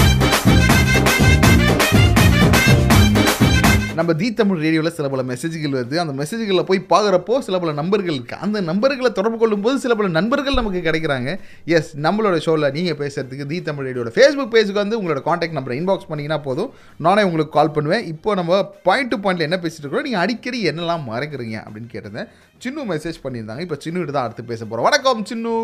நம்ம 4.00 4.12
தி 4.20 4.28
தமிழ் 4.40 4.62
ரேடியோவில் 4.64 4.94
சில 4.98 5.08
பல 5.14 5.22
மெசேஜ்கள் 5.30 5.74
வருது. 5.78 5.96
அந்த 6.02 6.14
மெசேஜ்களில் 6.20 6.68
போய் 6.70 6.80
பார்க்குறப்போ 6.92 7.34
சில 7.48 7.56
பல 7.64 7.72
நம்பர்கள் 7.80 8.16
இருக்குது 8.18 8.42
அந்த 8.46 8.58
நம்பர்களை 8.70 9.10
தொடர்பு 9.18 9.38
கொள்ளும்போது 9.42 9.82
சில 9.84 9.96
பல 10.00 10.10
நண்பர்கள் 10.18 10.58
நமக்கு 10.60 10.82
கிடைக்கிறாங்க. 10.86 11.30
எஸ் 11.78 11.90
நம்மளோட 12.06 12.38
ஷோவில் 12.46 12.68
நீங்கள் 12.78 12.98
பேசுகிறதுக்கு 13.02 13.48
தி 13.50 13.58
தமிழ் 13.70 13.88
ரேடியோட 13.88 14.12
ஃபேஸ்புக் 14.18 14.54
பேஜுக்கு 14.54 14.82
வந்து 14.84 15.00
உங்களோட 15.00 15.22
காண்டாக்ட் 15.28 15.58
நம்பரை 15.58 15.78
இன்பாக்ஸ் 15.82 16.10
பண்ணிங்கன்னா 16.12 16.40
போதும். 16.48 16.70
நானே 17.08 17.26
உங்களுக்கு 17.30 17.54
கால் 17.58 17.74
பண்ணுவேன். 17.78 18.06
இப்போ 18.14 18.36
நம்ம 18.42 18.62
பாயிண்ட் 18.88 19.12
டு 19.14 19.20
பாயிண்ட்டில் 19.26 19.48
என்ன 19.50 19.60
பேசிட்டு 19.66 19.86
இருக்கோம் 19.86 20.08
நீங்கள் 20.10 20.24
அடிக்கடி 20.26 20.62
என்னெல்லாம் 20.72 21.04
மறைக்கிறீங்க 21.12 21.58
அப்படின்னு 21.66 21.92
கேட்டிருந்தேன் 21.96 22.30
சின்னு 22.66 22.88
மெசேஜ் 22.94 23.20
பண்ணியிருந்தாங்க. 23.26 23.66
இப்போ 23.68 23.80
சின்னுகிட்ட 23.86 24.16
தான் 24.18 24.28
அடுத்து 24.30 24.50
பேச 24.54 24.62
போகிறோம் 24.66 24.90
வணக்கம் 24.90 25.28
சின்னு. 25.32 25.56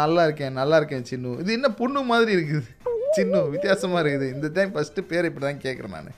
நல்லா 0.00 0.24
இருக்கேன் 0.28 0.58
நல்லா 0.62 0.78
இருக்கேன் 0.80 1.06
சின்னு. 1.12 1.38
இது 1.44 1.58
என்ன 1.58 1.68
பொண்ணு 1.82 2.02
மாதிரி 2.14 2.32
இருக்குது. 2.38 2.64
சின்ன 3.18 3.40
வித்தியாசமா 3.54 3.98
இருக்குது. 4.02 4.26
இந்த 4.34 4.46
டைம் 4.56 4.72
ஃபர்ஸ்ட் 4.74 5.00
பேர் 5.10 5.28
இப்படி 5.30 5.44
தான் 5.46 5.64
கேக்குறேன் 5.66 5.96
நான். 5.96 6.14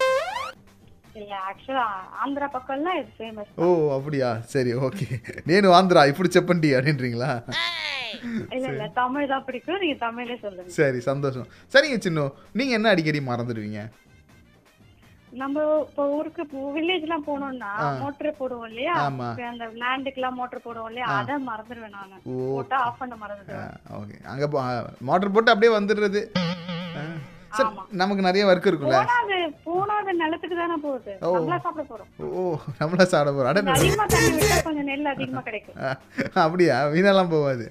ஆந்திரா 2.22 2.46
பக்கம்லாம் 2.54 2.98
ஓ 3.64 3.66
அப்படியா? 3.96 4.30
சரி 4.54 4.72
ஓகே 4.86 5.06
நேனு 5.50 5.68
ஆந்திரா 5.78 6.02
இப்படி 6.10 6.30
செப்பண்டி 6.34 6.70
அப்படின்றீங்களா? 6.78 7.30
சரி 10.78 11.00
சந்தோஷம். 11.10 11.46
சரிங்க 11.74 11.98
சின்ன 12.06 12.26
நீங்க 12.58 12.72
என்ன 12.78 12.90
அடிக்கடி 12.94 13.20
மறந்துடுவீங்க? 13.30 13.82
நம்ம 15.36 15.56
இப்போ 15.82 16.02
ஊருக்கு 16.16 16.42
வில்லேஜ் 16.74 17.04
எல்லாம் 17.06 17.24
போனோம்னா. 17.26 17.70
மோட்டர் 18.00 18.38
போடுவோம் 18.38 18.68
இல்லையா? 18.70 18.94
அந்த 19.50 19.64
லேண்டுக்கு 19.82 20.20
எல்லாம் 20.20 20.38
மோட்டர் 20.40 20.64
போடுவோம் 20.64 20.90
இல்லையா. 20.90 21.06
அதை 21.16 21.34
மறந்துடுவேன் 21.48 21.96
நானு. 21.96 22.16
போட்டா 22.50 22.76
ஆஃப் 22.86 23.00
பண்ண 23.00 23.16
மறந்துடுவேன். 23.22 23.72
ஓகே 23.98 24.18
அங்கே 24.32 24.48
மோட்டர் 25.08 25.34
போட்டு 25.36 25.54
அப்படியே 25.54 25.72
வந்துடுறது. 25.76 26.22
நமக்கு 28.00 28.22
நிறைய 28.22 28.46
ஒர்க் 28.48 28.66
இருக்கும்ல? 28.66 28.96
போனா 28.98 29.14
அது 29.20 29.36
போனா 29.64 29.94
அது 30.00 30.12
நிலத்துக்கு 30.14 30.56
தானே 30.56 30.76
போகுது. 30.82 31.12
ஓ. 31.22 31.30
நம்மளா 31.36 31.58
சாப்பிட 31.58 31.84
போறோம். 31.90 32.08
ஓ 32.30 32.42
நம்மளா 32.80 33.04
சாப்பிட 33.06 33.30
போகிறோம் 33.30 33.50
அட 33.50 33.60
கொஞ்சம் 34.66 34.88
நெல் 34.90 35.12
அதிகமா 35.12 35.42
கிடைக்கும். 35.42 35.78
அப்படியா? 36.44 36.76
வீணெல்லாம் 36.94 37.32
போகாது 37.32 37.66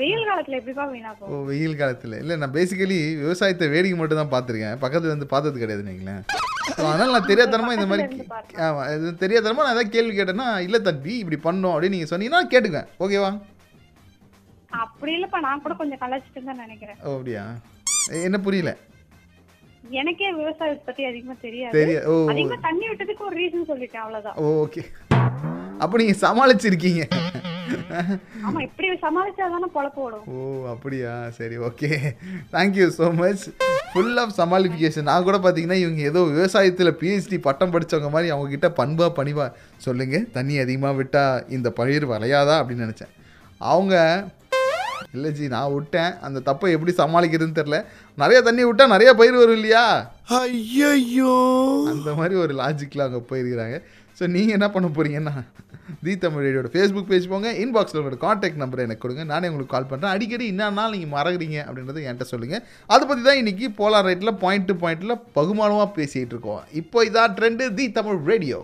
வெயில் 0.00 0.26
காலத்துல 0.28 0.58
எப்படிப்பா 0.60 0.84
வீணா 0.92 1.10
ஓ 1.32 1.38
வெயில் 1.50 1.78
காலத்தில். 1.80 2.16
இல்லை 2.22 2.34
நான் 2.42 2.54
பேசிக்கலி 2.56 2.98
விவசாயத்தை 3.22 3.66
வேடிக்கை 3.74 3.98
மட்டும் 4.00 4.20
தான் 4.22 4.32
பார்த்துருக்கேன். 4.34 4.76
பக்கத்துல 4.84 5.12
இருந்து 5.12 5.28
பார்த்தது 5.34 5.62
கிடையாது 5.62 5.88
நீங்களேன் 5.88 6.22
அதனால் 6.76 7.14
நான் 7.16 7.30
தெரியாதனமா 7.30 7.72
இந்த 7.76 7.86
மாதிரி 7.90 8.04
ஆமாம் 8.66 8.90
இது 8.96 9.10
தெரியாதனமா 9.24 9.64
நான் 9.64 9.74
ஏதாவது 9.76 9.94
கேள்வி 9.96 10.14
கேட்டேன்னா 10.18 10.48
இல்லை 10.66 10.80
தம்பி 10.88 11.14
இப்படி 11.22 11.38
பண்ணோம் 11.48 11.74
அப்படின்னு 11.74 11.96
நீங்கள் 11.96 12.12
சொன்னீங்கன்னா 12.12 12.42
நான் 12.42 12.52
கேட்டுக்குவேன். 12.54 12.90
ஓகேவா 13.04 13.32
அப்படி 14.84 15.12
இல்லப்பா 15.16 15.38
நான் 15.46 15.62
கூட 15.64 15.74
கொஞ்சம் 15.80 16.02
கலாச்சிட்டு 16.02 16.42
தான் 16.50 16.62
நினைக்கிறேன். 16.64 16.98
ஓ 17.06 17.16
அப்படியா? 17.16 17.44
என்ன 18.26 18.38
புரியல? 18.46 18.72
எனக்கே 20.00 20.28
விவசாயத்தை 20.40 20.84
பத்தி 20.88 21.02
அதிகமா 21.08 21.34
தெரியாது. 21.46 21.74
தெரிய 21.78 21.96
ஓ 22.10 22.14
அதிகமா 22.34 22.58
தண்ணி 22.68 22.86
விட்டதுக்கு 22.90 23.26
ஒரு 23.28 23.36
ரீசன் 23.40 23.70
சொல்லிட்டேன் 23.72 24.04
அவ்வளவுதான். 24.04 24.38
ஓகே 24.64 24.84
அப்போ 25.82 25.94
நீங்கள் 26.02 26.22
சமாளிச்சிருக்கீங்க. 26.24 27.02
ஆமா 28.46 28.60
இப்படி 28.66 28.88
சமாளிச்சாதானே 29.04 29.68
பொழப்பு 29.76 30.00
ஓடும். 30.04 30.24
ஓ 30.32 30.38
அப்படியா? 30.72 31.12
சரி 31.38 31.56
okay 31.68 31.90
thank you 32.54 32.86
so 32.98 33.06
much 33.20 33.44
full 33.92 34.18
of 34.22 34.34
சமாளிஃபிகேஷன் 34.40 35.08
நான் 35.10 35.26
கூட 35.28 35.38
பார்த்தீங்கன்னா 35.44 35.78
இவங்க 35.84 36.02
ஏதோ 36.10 36.20
விவசாயத்தில் 36.32 36.98
பிஹெச்டி 37.00 37.38
பட்டம் 37.46 37.72
படித்தவங்க 37.74 38.10
மாதிரி 38.14 38.30
அவங்க 38.34 38.50
கிட்ட 38.54 38.70
பண்பா 38.80 39.08
பணிவா 39.18 39.46
சொல்லுங்க. 39.86 40.18
தண்ணி 40.36 40.54
அதிகமாக 40.64 40.98
விட்டால் 41.00 41.44
இந்த 41.56 41.70
பயிர் 41.80 42.06
வளையாதா 42.12 42.54
அப்படின்னு 42.60 42.86
நினச்சேன். 42.86 43.12
அவங்க 43.60 43.94
இல்லை 45.16 45.30
ஜி 45.38 45.46
நான் 45.54 45.72
விட்டேன். 45.74 46.12
அந்த 46.26 46.38
தப்பை 46.46 46.68
எப்படி 46.74 46.92
சமாளிக்கிறதுன்னு 47.00 47.58
தெரில 47.58 47.78
நிறைய 48.18 48.38
தண்ணி 48.46 48.62
விட்டா 48.66 48.84
நிறைய 48.94 49.10
பயிர் 49.20 49.40
வரும் 49.40 49.58
இல்லையா? 49.58 49.82
ஐயோ 50.38 51.32
அந்த 51.92 52.10
மாதிரி 52.20 52.34
ஒரு 52.44 52.54
லாஜிக்கில் 52.60 53.04
அவங்க 53.04 53.20
போயிருக்கிறாங்க. 53.30 53.76
ஸோ 54.18 54.24
நீங்கள் 54.36 54.56
என்ன 54.58 54.68
பண்ண 54.74 54.88
போறீங்கன்னா 54.96 55.34
தி 56.06 56.12
தமிழ் 56.24 56.44
ரேடியோட 56.46 56.68
ஃபேஸ்புக் 56.74 57.08
பேஜ் 57.12 57.30
போங்க. 57.32 57.48
இன்பாக்ஸில் 57.62 57.98
உங்களோட 58.00 58.18
காண்டாக்ட் 58.24 58.60
நம்பர் 58.62 58.84
எனக்கு 58.84 59.02
கொடுங்க. 59.04 59.24
நானே 59.32 59.48
உங்களுக்கு 59.50 59.74
கால் 59.74 59.88
பண்ணுறேன் 59.90 60.14
அடிக்கடி 60.16 60.46
என்னன்னா 60.52 60.84
நீங்கள் 60.94 61.12
மறக்கிறீங்க 61.16 61.58
அப்படின்றத 61.66 62.04
என்கிட்ட 62.04 62.28
சொல்லுங்கள் 62.32 62.62
அதை 62.94 63.02
பற்றி 63.08 63.24
தான் 63.28 63.40
இன்றைக்கி 63.42 63.68
போலார் 63.80 64.06
ரைட்டில் 64.10 64.38
பாயிண்ட் 64.44 64.68
டு 64.70 64.76
பாயிண்ட்டில் 64.84 65.20
பகுமானமாக 65.38 65.88
பேசிகிட்டு 65.98 66.34
இருக்கோம். 66.36 66.62
இப்போ 66.82 67.04
இதான் 67.10 67.34
trend 67.38 67.66
the 67.80 67.86
Tamil 67.98 68.20
radio. 68.32 68.60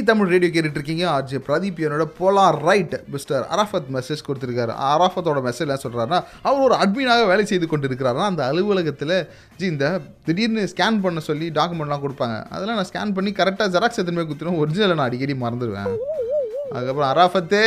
G 0.00 0.06
Tamil 0.06 0.30
radio 0.34 0.50
கேட்டுட்டு 0.52 0.78
இருக்கீங்க 0.78 1.04
ஆர்ஜே 1.14 1.38
பிரதீப் 1.46 1.80
என்னோட 1.86 2.04
போலார் 2.20 2.56
ரைட் 2.68 2.94
மிஸ்டர் 3.14 3.42
அராஃபத் 3.54 3.88
மெசேஜ் 3.94 4.22
கொடுத்துருக்காரு. 4.28 4.72
அராஃபத்தோட 4.90 5.40
மெசேஜ் 5.46 5.64
என்ன 5.64 5.76
சொல்கிறாருன்னா 5.82 6.18
அவர் 6.42 6.62
ஒரு 6.66 6.74
அட்மினாக 6.74 7.26
வேலை 7.26 7.44
செய்து 7.44 7.66
கொண்டு 7.66 7.88
இருக்கிறாருன்னா 7.88 8.28
அந்த 8.30 8.42
அலுவலகத்தில் 8.46 9.28
ஜி 9.56 9.66
இந்த 9.66 10.00
திடீர்னு 10.24 10.68
ஸ்கேன் 10.72 11.00
பண்ண 11.00 11.20
சொல்லி 11.20 11.50
டாக்குமெண்ட்லாம் 11.50 12.04
கொடுப்பாங்க. 12.04 12.36
அதெல்லாம் 12.50 12.78
நான் 12.80 12.90
ஸ்கேன் 12.92 13.14
பண்ணி 13.14 13.32
கரெக்டாக 13.32 13.70
ஜெராக்ஸ் 13.76 14.00
எத்தனை 14.02 14.24
கொடுத்துருவோம் 14.24 14.60
ஒரிஜினலை 14.62 14.94
நான் 14.94 15.08
அடிக்கடி 15.10 15.36
மறந்துடுவேன். 15.42 15.92
அதுக்கப்புறம் 16.72 17.12
அராஃபத்தே 17.12 17.64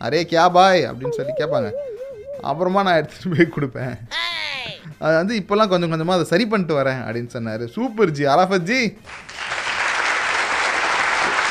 அரே 0.00 0.22
கேபாய் 0.32 0.52
பாய்? 0.52 0.84
அப்படின்னு 0.90 1.16
சொல்லி 1.20 1.32
கேட்பாங்க. 1.38 1.70
அப்புறமா 2.40 2.82
நான் 2.82 3.00
எடுத்துகிட்டு 3.00 3.36
போய் 3.36 3.54
கொடுப்பேன். 3.54 3.96
அது 4.98 5.16
வந்து 5.16 5.34
இப்போல்லாம் 5.36 5.72
கொஞ்சம் 5.74 5.92
கொஞ்சமாக 5.94 6.18
அதை 6.18 6.24
சரி 6.24 6.46
பண்ணிட்டு 6.46 6.80
வரேன் 6.80 7.02
அப்படின்னு 7.08 7.34
சொன்னார். 7.36 7.66
Super 7.68 8.10
ji 8.10 8.24
Arafat 8.24 8.68
G. 8.72 8.80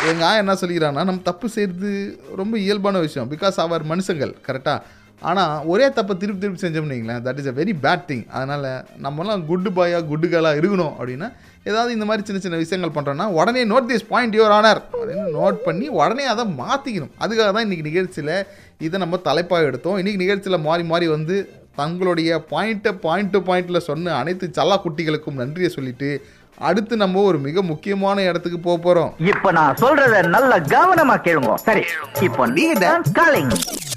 எங்கள் 0.06 0.28
ஆ 0.28 0.32
என்ன 0.40 0.54
சொல்லிக்கிறான்னா 0.62 1.04
நம்ம 1.10 1.24
தப்பு 1.24 1.48
செய்கிறது 1.50 1.92
ரொம்ப 2.36 2.54
இயல்பான 2.58 3.00
விஷயம். 3.00 3.30
பிகாஸ் 3.32 3.58
அவர் 3.64 3.84
மனுஷங்கள் 3.92 4.34
கரெக்டாக 4.48 4.96
ஆனால் 5.22 5.64
ஒரே 5.66 5.86
தப்பை 5.90 6.14
திருப்பி 6.18 6.42
திருப்பி 6.42 6.62
செஞ்சோம்னு 6.64 6.94
வைங்களேன் 6.96 7.24
that 7.28 7.40
is 7.42 7.48
a 7.48 7.54
very 7.60 7.74
bad 7.86 8.04
thing 8.10 8.26
அதனால் 8.30 8.68
நம்மலாம் 9.06 9.46
குட்டு 9.46 9.70
பாயாக 9.78 10.06
குட்டு 10.06 10.28
கேர்ளாக 10.28 10.60
இருக்கணும் 10.60 10.94
அப்படின்னா 10.98 11.28
ஏதாவது 11.64 11.92
இந்த 11.94 12.06
மாதிரி 12.06 12.26
சின்ன 12.28 12.42
சின்ன 12.42 12.58
விஷயங்கள் 12.58 12.94
பண்ணுறோன்னா 12.98 13.26
உடனே 13.40 13.64
note 13.66 13.90
this 13.92 14.08
point 14.10 14.36
your 14.36 14.56
honour 14.58 14.82
அப்படின்னு 14.94 15.26
நோட் 15.32 15.58
பண்ணி 15.64 15.88
உடனே 15.90 16.24
அதை 16.24 16.46
மாற்றிக்கணும் 16.62 17.14
அதுக்காக 17.20 17.50
தான் 17.52 17.66
இன்றைக்கி 17.68 17.82
நிகழ்ச்சியில் 17.82 18.36
இதை 18.78 19.00
நம்ம 19.00 19.18
தலைப்பாக 19.18 19.70
எடுத்தோம். 19.70 19.98
இன்றைக்கி 19.98 20.18
நிகழ்ச்சியில் 20.18 20.60
மாறி 20.60 20.84
மாறி 20.84 21.08
வந்து 21.08 21.38
தங்களுடைய 21.76 22.46
பாயிண்ட்டை 22.52 22.92
பாயிண்ட் 23.06 23.32
டு 23.32 23.40
பாயிண்டில் 23.40 23.86
சொன்ன 23.90 24.14
அனைத்து 24.16 24.46
சல்லா 24.58 24.78
குட்டிகளுக்கும் 24.86 25.34
நன்றியை 25.34 25.70
சொல்லிவிட்டு 25.70 26.10
அடுத்து 26.58 26.98
நம்ம 26.98 27.22
ஒரு 27.22 27.38
மிக 27.38 27.62
முக்கியமான 27.62 28.22
இடத்துக்கு 28.22 28.60
போக 28.60 28.78
போகிறோம் 28.78 29.14
இப்ப 29.18 29.52
நான் 29.52 29.76
சொல்றத 29.76 30.28
நல்ல 30.28 30.60
கவனமா 30.60 31.16
கேளுங்க. 31.18 31.54
சரி 31.56 31.84
இப்போ 32.22 32.48
நீங்க 32.48 33.02
காலிங் 33.14 33.52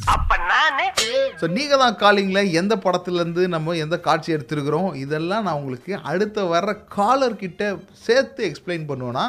அப்ப 0.07 0.37
நானே 0.37 0.93
ஸோ 1.41 1.49
நீங்கள் 1.49 1.79
தான் 1.79 1.97
காலிங்கில் 1.97 2.53
எந்த 2.53 2.77
படத்துலேருந்து 2.77 3.49
நம்ம 3.49 3.73
எந்த 3.75 4.01
காட்சி 4.01 4.35
எடுத்துருக்குறோம்? 4.35 4.95
இதெல்லாம் 4.95 5.43
நான் 5.43 5.55
உங்களுக்கு 5.55 5.97
அடுத்த 6.03 6.43
வர்ற 6.43 6.79
காலர் 6.89 7.37
கிட்ட 7.37 7.77
சேர்த்து 7.93 8.45
எக்ஸ்பிளைன் 8.51 8.89
பண்ணுவேன்னா 8.89 9.25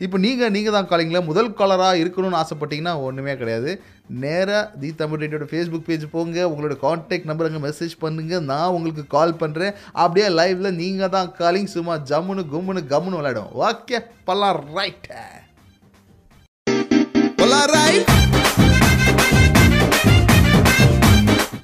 இப்போ 0.00 0.16
நீங்கள் 0.18 0.50
நீங்கள் 0.50 0.74
தான் 0.74 0.88
காலிங்கில் 0.88 1.26
முதல் 1.28 1.54
காலராக 1.54 2.00
இருக்கணும்னு 2.00 2.38
ஆசைப்பட்டீங்கன்னா 2.40 2.94
ஒன்றுமே 3.02 3.34
கிடையாது. 3.36 3.70
நேராக 4.16 4.62
தி 4.76 4.88
தமிழ் 4.94 5.20
ரேடியோட 5.22 5.46
ஃபேஸ்புக் 5.50 5.86
பேஜ் 5.86 6.04
போங்க 6.10 6.44
உங்களோட 6.50 6.74
காண்டாக்ட் 6.82 7.28
நம்பர் 7.30 7.48
அங்கே 7.48 7.62
மெசேஜ் 7.64 7.94
பண்ணுங்கள் 8.00 8.44
நான் 8.44 8.74
உங்களுக்கு 8.76 9.04
கால் 9.08 9.38
பண்ணுறேன் 9.40 9.74
அப்படியே 9.96 10.28
லைவில் 10.36 10.76
நீங்கள் 10.76 11.14
தான் 11.16 11.32
காலிங் 11.38 11.72
சும்மா 11.74 11.96
ஜம்முன்னு 12.10 12.44
கும்முன்னு 12.52 12.82
கம்முன்னு 12.92 13.20
விளையாடும் 13.20 13.52
ஓகே 13.64 14.00
பல்லாம் 14.24 14.60
ரைட் 14.70 15.08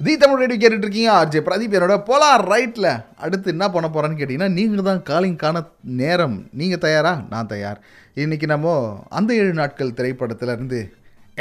தி 0.05 0.13
தமிழ் 0.21 0.39
ரேடியோ 0.41 0.59
கேட்டுட்டு 0.61 0.85
இருக்கீங்க 0.85 1.09
ஆர்ஜே. 1.17 1.39
பிரதீப் 1.47 1.75
என்னோட 1.77 1.95
போலார் 2.07 2.43
ரைட்டில் 2.51 2.87
அடுத்து 3.23 3.47
என்ன 3.53 3.65
பண்ண 3.73 3.87
போகிறான்னு 3.89 4.17
கேட்டிங்கன்னா 4.19 4.47
நீங்கள் 4.55 4.87
தான் 4.87 5.01
காலிங் 5.09 5.37
காண 5.43 5.57
நேரம். 5.99 6.37
நீங்கள் 6.59 6.81
தயாரா? 6.85 7.11
நான் 7.33 7.49
தயார். 7.51 7.79
இன்றைக்கி 8.23 8.47
நம்ம 8.53 8.73
அந்த 9.17 9.29
ஏழு 9.41 9.53
நாட்கள் 9.59 9.93
திரைப்படத்துல 9.99 10.55
இருந்து 10.57 10.79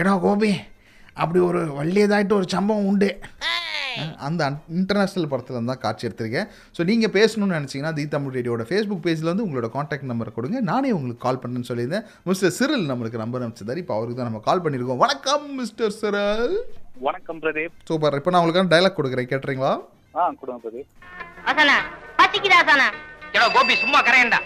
ஏடா 0.00 0.12
கோபி 0.24 0.50
அப்படி 1.22 1.40
ஒரு 1.48 1.62
வள்ளியதாயிட்டு 1.78 2.36
ஒரு 2.40 2.48
சம்பவம் 2.56 2.88
உண்டு. 2.90 3.10
அந்த 4.26 4.42
இன்டர்நேஷ்னல் 4.80 5.30
படத்தில் 5.32 5.70
தான் 5.70 5.82
காட்சி 5.86 6.06
எடுத்திருக்கேன். 6.08 6.50
ஸோ 6.76 6.86
நீங்கள் 6.90 7.14
பேசணும்னு 7.16 7.58
நினச்சிங்கன்னா 7.58 7.94
தி 7.98 8.04
தமிழ் 8.14 8.36
ரேடியோட 8.36 8.66
ஃபேஸ்புக் 8.68 9.04
பேஜில் 9.06 9.32
வந்து 9.32 9.46
உங்களோட 9.46 9.70
காண்டாக்ட் 9.78 10.10
நம்பரை 10.12 10.34
கொடுங்க. 10.38 10.60
நானே 10.70 10.92
உங்களுக்கு 10.98 11.24
கால் 11.26 11.42
பண்ணுன்னு 11.42 11.70
சொல்லியிருந்தேன். 11.70 12.06
மிஸ்டர் 12.30 12.56
சிரில் 12.60 12.88
நம்மளுக்கு 12.92 13.24
நம்பர் 13.24 13.44
அனுப்பிச்சிருந்தார். 13.44 13.82
இப்போ 13.84 13.96
அவருக்கு 13.98 14.20
தான் 14.20 14.30
நம்ம 14.30 14.44
கால் 14.50 14.64
பண்ணியிருக்கோம். 14.66 15.02
வணக்கம் 15.06 15.48
மிஸ்டர் 15.62 15.98
சிரல். 16.02 16.56
வணக்கம் 16.94 17.40
பிரதீப். 17.42 17.74
சூப்பர். 17.88 18.16
இப்போ 18.18 18.30
நான் 18.32 18.42
உங்களுக்கான 18.42 18.70
டைலாக் 18.72 18.96
கொடுக்குறேன். 18.98 19.28
கேட்டுறீங்களா? 19.30 19.72
ஆ 20.18 20.22
கொடுங்க 20.40 20.58
பிரதீப். 20.64 20.88
அசனா 21.50 21.76
பசிக்குதா 22.18 22.58
அசனா 22.64 22.86
ஏடா 23.36 23.46
கோபி 23.56 23.74
சும்மா 23.82 24.00
கரையண்டா. 24.08 24.40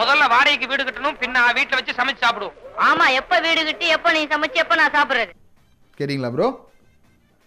முதல்ல 0.00 0.24
வாடகைக்கு 0.32 0.66
வீடு 0.70 0.86
கட்டணும் 0.86 1.18
பின்ன 1.22 1.44
வீட்டுல 1.58 1.78
வச்சு 1.78 1.98
சமைச்சு 2.00 2.24
சாப்பிடுவோம் 2.24 2.56
ஆமா 2.88 3.04
எப்ப 3.20 3.38
வீடு 3.46 3.60
கட்டி 3.68 3.86
எப்ப 3.96 4.12
நீ 4.16 4.22
சமைச்சு 4.32 4.58
எப்ப 4.64 4.76
நான் 4.80 4.94
சாப்பிடுறது? 4.96 5.32
கேட்டிங்களா 6.00 6.30
ப்ரோ 6.34 6.48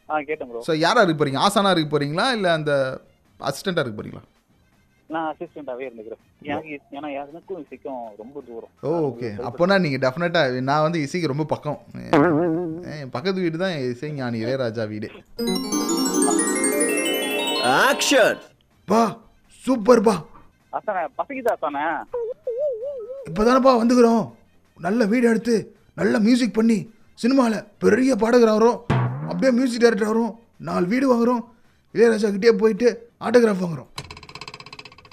ஆ 0.10 0.22
கேட்டேன் 0.30 0.50
ப்ரோ 0.52 0.62
ஸோ 0.68 0.74
யாரா 0.86 1.02
இருக்க 1.04 1.18
போறீங்க? 1.20 1.42
ஆசானா 1.46 1.74
இருக்க 1.76 1.90
போறீங்களா? 1.96 2.26
இல்லை 2.38 2.50
அந்த 2.58 2.72
அசிஸ்டண்ட்டாக 3.40 3.86
இருக்க 3.86 3.98
போறீங்களா? 4.00 4.24
நான் 5.14 5.28
அசிஸ்டண்டாவே 5.32 5.84
இருந்துக்கிறேன். 5.88 6.24
எனக்கு 6.50 6.72
ஏன்னா 6.98 7.10
எனக்கும் 7.20 7.62
இசைக்கும் 7.64 8.02
ரொம்ப 8.22 8.42
தூரம். 8.48 8.72
ஓ 8.88 8.90
ஓகே 9.08 9.30
அப்போனா 9.48 9.76
நீங்கள் 9.86 10.02
டெஃபினட்டாக 10.04 10.62
நான் 10.70 10.84
வந்து 10.86 11.00
இசைக்கு 11.06 11.32
ரொம்ப 11.32 11.46
பக்கம். 11.54 11.80
பக்கத்து 13.16 13.40
வீடு 13.46 13.64
தான் 13.64 13.76
இசை 13.92 14.10
ஞானி 14.20 14.38
இளையராஜா 14.44 14.86
வீடு. 14.94 15.10
ஆக்ஷன் 17.88 18.40
பா 18.92 19.02
சூப்பர் 19.66 20.04
பா. 20.08 20.16
அசானே 20.80 21.04
பசிக்குதா 21.20 21.56
அசானே 21.58 21.86
இப்போ 23.30 23.42
தானப்பா 23.48 23.74
வந்துக்கிறோம். 23.82 24.24
நல்ல 24.86 25.06
வீடு 25.14 25.26
எடுத்து 25.32 25.56
நல்ல 26.02 26.20
மியூசிக் 26.28 26.58
பண்ணி 26.60 26.78
சினிமாவில் 27.24 27.66
பெரிய 27.86 28.12
பாடகர் 28.24 28.56
வரும் 28.58 28.80
அப்படியே 29.30 29.52
மியூசிக் 29.58 29.84
டைரக்டர் 29.86 30.12
வரும் 30.14 30.34
நாலு 30.70 30.86
வீடு 30.94 31.06
வாங்குறோம். 31.14 31.44
இளையராஜா 31.96 32.30
கிட்டே 32.36 32.54
போயிட்டு 32.62 32.88
ஆட்டோகிராஃப் 33.26 33.66
வாங்குறோம். 33.66 33.90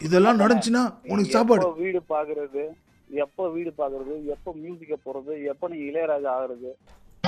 இதெல்லாம் 0.04 0.40
நடந்துச்சுன்னா 0.42 0.84
உனக்கு 1.12 1.34
சாப்பாடு. 1.36 1.66
வீடு 1.82 2.00
பாக்குறது 2.14 2.62
எப்போ 3.10 3.42
வீடு 3.56 3.70
பாக்குறது 3.80 4.14
எப்போ 4.34 4.50
மியூசிக்க 4.62 4.94
போறது 5.06 5.32
எப்போ 5.50 5.68
நீங்க 5.72 5.84
இளையராஜா 5.90 6.30
ஆகுறது? 6.36 6.70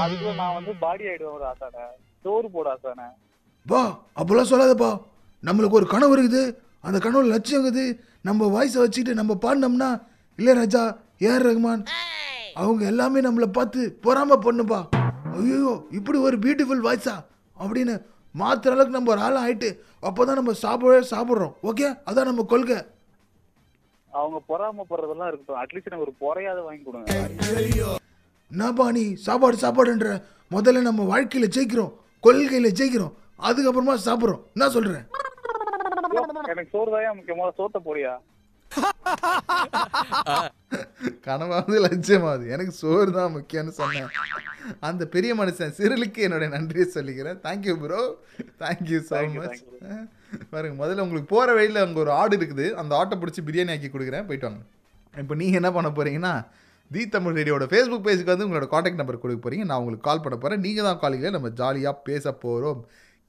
அதுக்குள்ள 0.03 0.35
நான் 0.43 0.57
வந்து 0.59 0.73
பாடி 0.85 1.05
ஆயிடுவேன் 1.11 1.37
ஒரு 1.39 1.47
ஆசானே. 1.51 1.85
சோறு 2.25 2.49
போட 2.57 2.69
ஆசானே. 2.75 3.07
பா 3.67 3.81
அப்போல்லாம் 4.21 4.51
சொல்லாதப்பா. 4.53 4.91
நம்மளுக்கு 5.43 5.79
ஒரு 5.81 5.87
கனவு 5.95 6.15
இருக்குது. 6.17 6.43
அந்த 6.87 6.99
கனவுல 7.07 7.33
லட்சியம் 7.35 7.65
இருக்குது. 7.65 7.87
நம்ம 8.29 8.49
வாய்ஸை 8.55 8.79
வச்சுக்கிட்டு 8.83 9.19
நம்ம 9.21 9.39
பாடினோம்னா 9.45 9.91
இளையராஜா 10.39 10.83
ஏஆர் 11.27 11.47
ரஹ்மான் 11.49 11.83
அவங்க 12.61 12.83
எல்லாமே 12.93 13.21
நம்மளை 13.27 13.49
பார்த்து 13.57 13.81
பொறாம 14.05 14.39
பண்ணுப்பா 14.47 14.81
ஐயோ 15.39 15.73
இப்படி 15.99 16.19
ஒரு 16.19 16.37
பியூட்டிஃபுல் 16.45 16.85
வாய்ஸா 16.87 17.15
அப்படின்னு 17.57 17.95
மாத்துற 18.35 18.73
அளவுக்கு 18.75 18.97
நம்ம 18.97 19.11
ஒரு 19.15 19.23
ஆள் 19.27 19.39
ஆயிட்டு 19.45 19.69
அப்போதான் 20.03 20.39
நம்ம 20.41 20.53
சாப்பிடவே 20.63 21.01
சாப்பிட்றோம். 21.11 21.55
ஓகே 21.63 21.87
அதான் 22.11 22.31
நம்ம 22.31 22.43
கொள்கை. 22.43 22.79
அவங்க 24.11 24.39
பொறாமப்படுறதெல்லாம் 24.49 25.31
இருக்கட்டும். 25.31 25.61
அட்லீஸ்ட் 25.63 25.91
எனக்கு 25.91 26.07
ஒரு 26.07 26.15
பொறையாத 26.21 26.63
வாங்கி 26.65 26.83
கொடுங்க. 26.83 27.07
என்னப்பா 28.51 28.91
நீ 28.93 29.15
சாப்பாடு 29.15 29.57
சாப்பாடுன்ற? 29.57 30.23
முதல்ல 30.51 30.81
நம்ம 30.81 31.03
வாழ்க்கையில 31.13 31.49
ஜெயிக்கிறோம். 31.57 31.93
கொள்கையில 32.23 32.71
ஜெயிக்கிறோம். 32.81 33.15
அதுக்கப்புறமா 33.49 33.97
சாப்பிட்றோம். 34.07 34.43
என்ன 34.55 34.69
சொல்றேன் 34.77 35.07
எனக்கு 36.53 36.73
சோறு 36.73 36.91
தான் 36.91 37.19
முக்கியமா? 37.19 37.47
சோத்த 37.59 37.79
போறியா? 37.85 38.13
கனவாவது 41.27 41.79
லட்சியமாவது. 41.87 42.45
எனக்கு 42.55 42.73
சோறு 42.81 43.11
தான் 43.19 43.35
முக்கியம்னு 43.37 43.73
சொன்னேன். 43.81 44.11
அந்த 44.89 45.03
பெரிய 45.15 45.33
மனுஷன் 45.41 45.75
சிறுலுக்கு 45.79 46.21
என்னுடைய 46.27 46.49
நன்றியை 46.55 46.87
சொல்லிக்கிறேன் 46.97 47.39
thank you 47.47 47.75
bro 47.83 48.03
thank you 48.63 48.99
so 49.11 49.21
much 49.37 49.63
பாருங்க 50.53 50.75
முதல்ல 50.83 51.05
உங்களுக்கு 51.07 51.33
போகிற 51.35 51.53
வழியில் 51.59 51.85
அங்கே 51.85 52.01
ஒரு 52.05 52.13
ஆடு 52.21 52.35
இருக்குது. 52.39 52.67
அந்த 52.81 52.93
ஆட்டை 53.01 53.17
பிடிச்சி 53.21 53.43
பிரியாணி 53.49 53.73
ஆக்கி 53.75 53.91
கொடுக்குறேன். 53.95 54.27
போயிட்டு 54.29 54.49
வாங்க. 54.49 54.63
இப்போ 55.23 55.35
நீங்கள் 55.43 55.61
என்ன 55.61 55.71
பண்ண 55.77 55.91
போகிறீங்கன்னா 55.99 56.35
தி 56.95 57.03
தமிழ் 57.15 57.37
ரேடியோட 57.39 57.65
ஃபேஸ்புக் 57.71 58.05
பேஜுக்கு 58.07 58.33
வந்து 58.33 58.47
உங்களோட 58.47 58.67
காண்டாக்ட் 58.75 59.01
நம்பர் 59.01 59.23
கொடுக்க 59.23 59.41
போகிறீங்க 59.45 59.65
நான் 59.71 59.81
உங்களுக்கு 59.83 60.07
கால் 60.09 60.23
பண்ண 60.25 60.37
போகிறேன் 60.43 60.63
நீங்கள் 60.67 60.87
தான் 60.89 61.01
காலிங்கில் 61.03 61.37
நம்ம 61.37 61.49
ஜாலியாக 61.61 62.03
பேச 62.09 62.33
போகிறோம் 62.45 62.81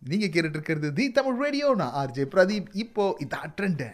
நீங்கள் 0.02 0.32
கேட்டுட்டு 0.34 0.58
இருக்கிறது 0.58 0.90
தி 1.00 1.06
தமிழ் 1.18 1.42
ரேடியோ 1.46 1.70
நான் 1.82 1.96
ஆர்ஜே 2.02 2.26
பிரதீப். 2.36 2.70
இப்போ 2.84 3.06
இதான் 3.26 3.54
ட்ரெண்டு 3.58 3.90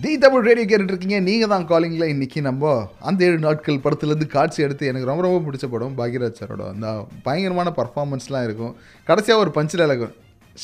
தி 0.00 0.18
தமிழ் 0.18 0.46
ரேடியோ 0.48 0.66
கேட்டுட்டு 0.70 0.92
இருக்கீங்க 0.92 1.18
நீங்கள் 1.20 1.50
தான் 1.52 1.66
காலிங்கில் 1.66 2.10
இன்னைக்கு 2.12 2.40
நம்ம 2.46 2.72
அந்த 3.08 3.24
ஏழு 3.24 3.38
நாட்கள் 3.38 3.82
படத்துலேருந்து 3.84 4.26
காட்சி 4.26 4.62
எடுத்து 4.62 4.90
எனக்கு 4.90 5.08
ரொம்ப 5.10 5.22
ரொம்ப 5.26 5.40
பிடிச்ச 5.46 5.66
படம் 5.70 5.98
பாக்யராஜ் 5.98 6.40
சாரோட. 6.40 6.64
அந்த 6.74 6.88
பயங்கரமான 7.22 7.72
பர்ஃபார்மன்ஸ்லாம் 7.76 8.46
இருக்கும். 8.48 8.72
கடைசியாக 9.04 9.42
ஒரு 9.44 9.52
பஞ்சில் 9.56 9.84
இருக்கும் 9.88 10.14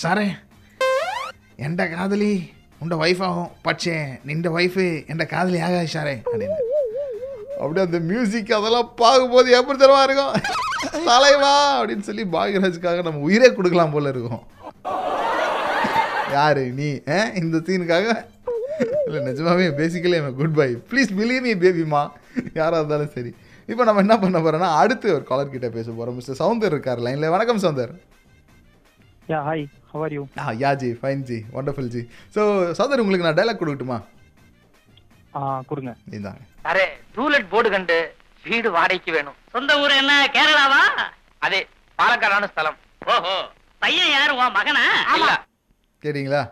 சாரே 0.03 0.27
என்ட 1.67 1.83
காதலி 1.95 2.33
உண்ட 2.79 2.95
ஒய்ஃப் 3.05 3.23
ஆகும். 3.29 3.51
பட்சே 3.67 3.97
நின்ற 4.25 4.51
ஒய்ஃபு 4.59 4.87
என்ட 5.13 5.27
காதலி 5.35 5.61
ஆகாது 5.67 5.91
சாரே. 5.97 6.17
அப்படின்னு. 6.31 6.59
அப்படியே 7.63 7.87
அந்த 7.87 7.99
மியூசிக் 8.11 8.53
அதெல்லாம் 8.59 8.89
பார்க்கும்போது 9.03 9.51
எப்படி 9.59 9.79
தரமாக 9.79 10.07
இருக்கும்? 10.09 10.35
தலைவா 11.11 11.53
அப்படின்னு 11.81 12.09
சொல்லி 12.09 12.25
பாக்யராஜுக்காக 12.37 13.03
நம்ம 13.03 13.21
உயிரே 13.29 13.51
கொடுக்கலாம் 13.59 13.95
போல 13.97 14.09
இருக்கும். 14.15 14.43
யாரு 16.37 16.63
நீ? 16.79 16.89
இந்த 17.41 17.57
சீனுக்காக? 17.67 18.07
இல்லை 19.07 19.21
நிஜமாவே 19.29 19.67
basically 19.81 20.19
good 20.41 20.57
bye 20.61 20.69
please 20.91 21.11
believe 21.19 21.45
me. 21.47 21.53
பேபிமா 21.63 22.03
யாராக 22.61 22.81
இருந்தாலும் 22.81 23.13
சரி. 23.17 23.33
இப்போ 23.69 23.83
நம்ம 23.89 24.03
என்ன 24.05 24.15
பண்ண 24.23 24.39
போறோம்னா 24.45 24.71
அடுத்து 24.83 25.09
ஒரு 25.17 25.25
காலர் 25.31 25.53
கிட்ட 25.55 25.69
பேச 25.77 25.89
போறோம். 25.99 26.17
மிஸ்டர் 26.19 26.41
சவுந்தர் 26.41 26.75
இருக்கார் 26.75 27.03
லைன்ல 27.07 27.31
வணக்கம் 27.35 27.63
Soundar 27.65 27.93
yeah 29.33 29.41
hi 29.49 29.65
how 29.93 30.03
are 30.07 30.15
you 30.17 30.23
uh 30.45 30.55
yeah 30.63 30.71
ji 30.83 30.91
fine 31.03 31.23
ji 31.29 31.39
wonderful 31.57 31.93
ji 31.95 32.03
so 32.37 32.41
Soundar 32.79 33.03
உங்களுக்கு 33.05 33.27
நான் 33.29 33.39
டைலாக் 33.41 33.61
கொடுக்கட்டுமா? 33.61 33.99
ஆ 35.37 35.41
கொடுங்க. 35.69 35.93
இந்தாங்க. 36.17 36.43
அரே 36.71 36.87
டூலெட் 37.17 37.47
போர்டு 37.53 37.69
கண்டு 37.75 37.99
வீடு 38.49 38.69
வாடகைக்கு 38.77 39.11
வேணும். 39.17 39.37
சொந்த 39.55 39.79
ஊர் 39.83 39.93
என்ன? 40.01 40.13
கேரளாவா? 40.35 40.81
அதே 41.47 41.61
பாலக்காடான 41.99 42.49
ஸ்தலம். 42.53 42.77
ஓஹோ. 43.15 43.35
பையன் 43.85 44.13
யாரு? 44.17 44.33
உன் 44.41 44.57
மகனா? 44.59 44.83
இல்ல. 45.19 45.31
கேட்டிங்களா? 46.05 46.43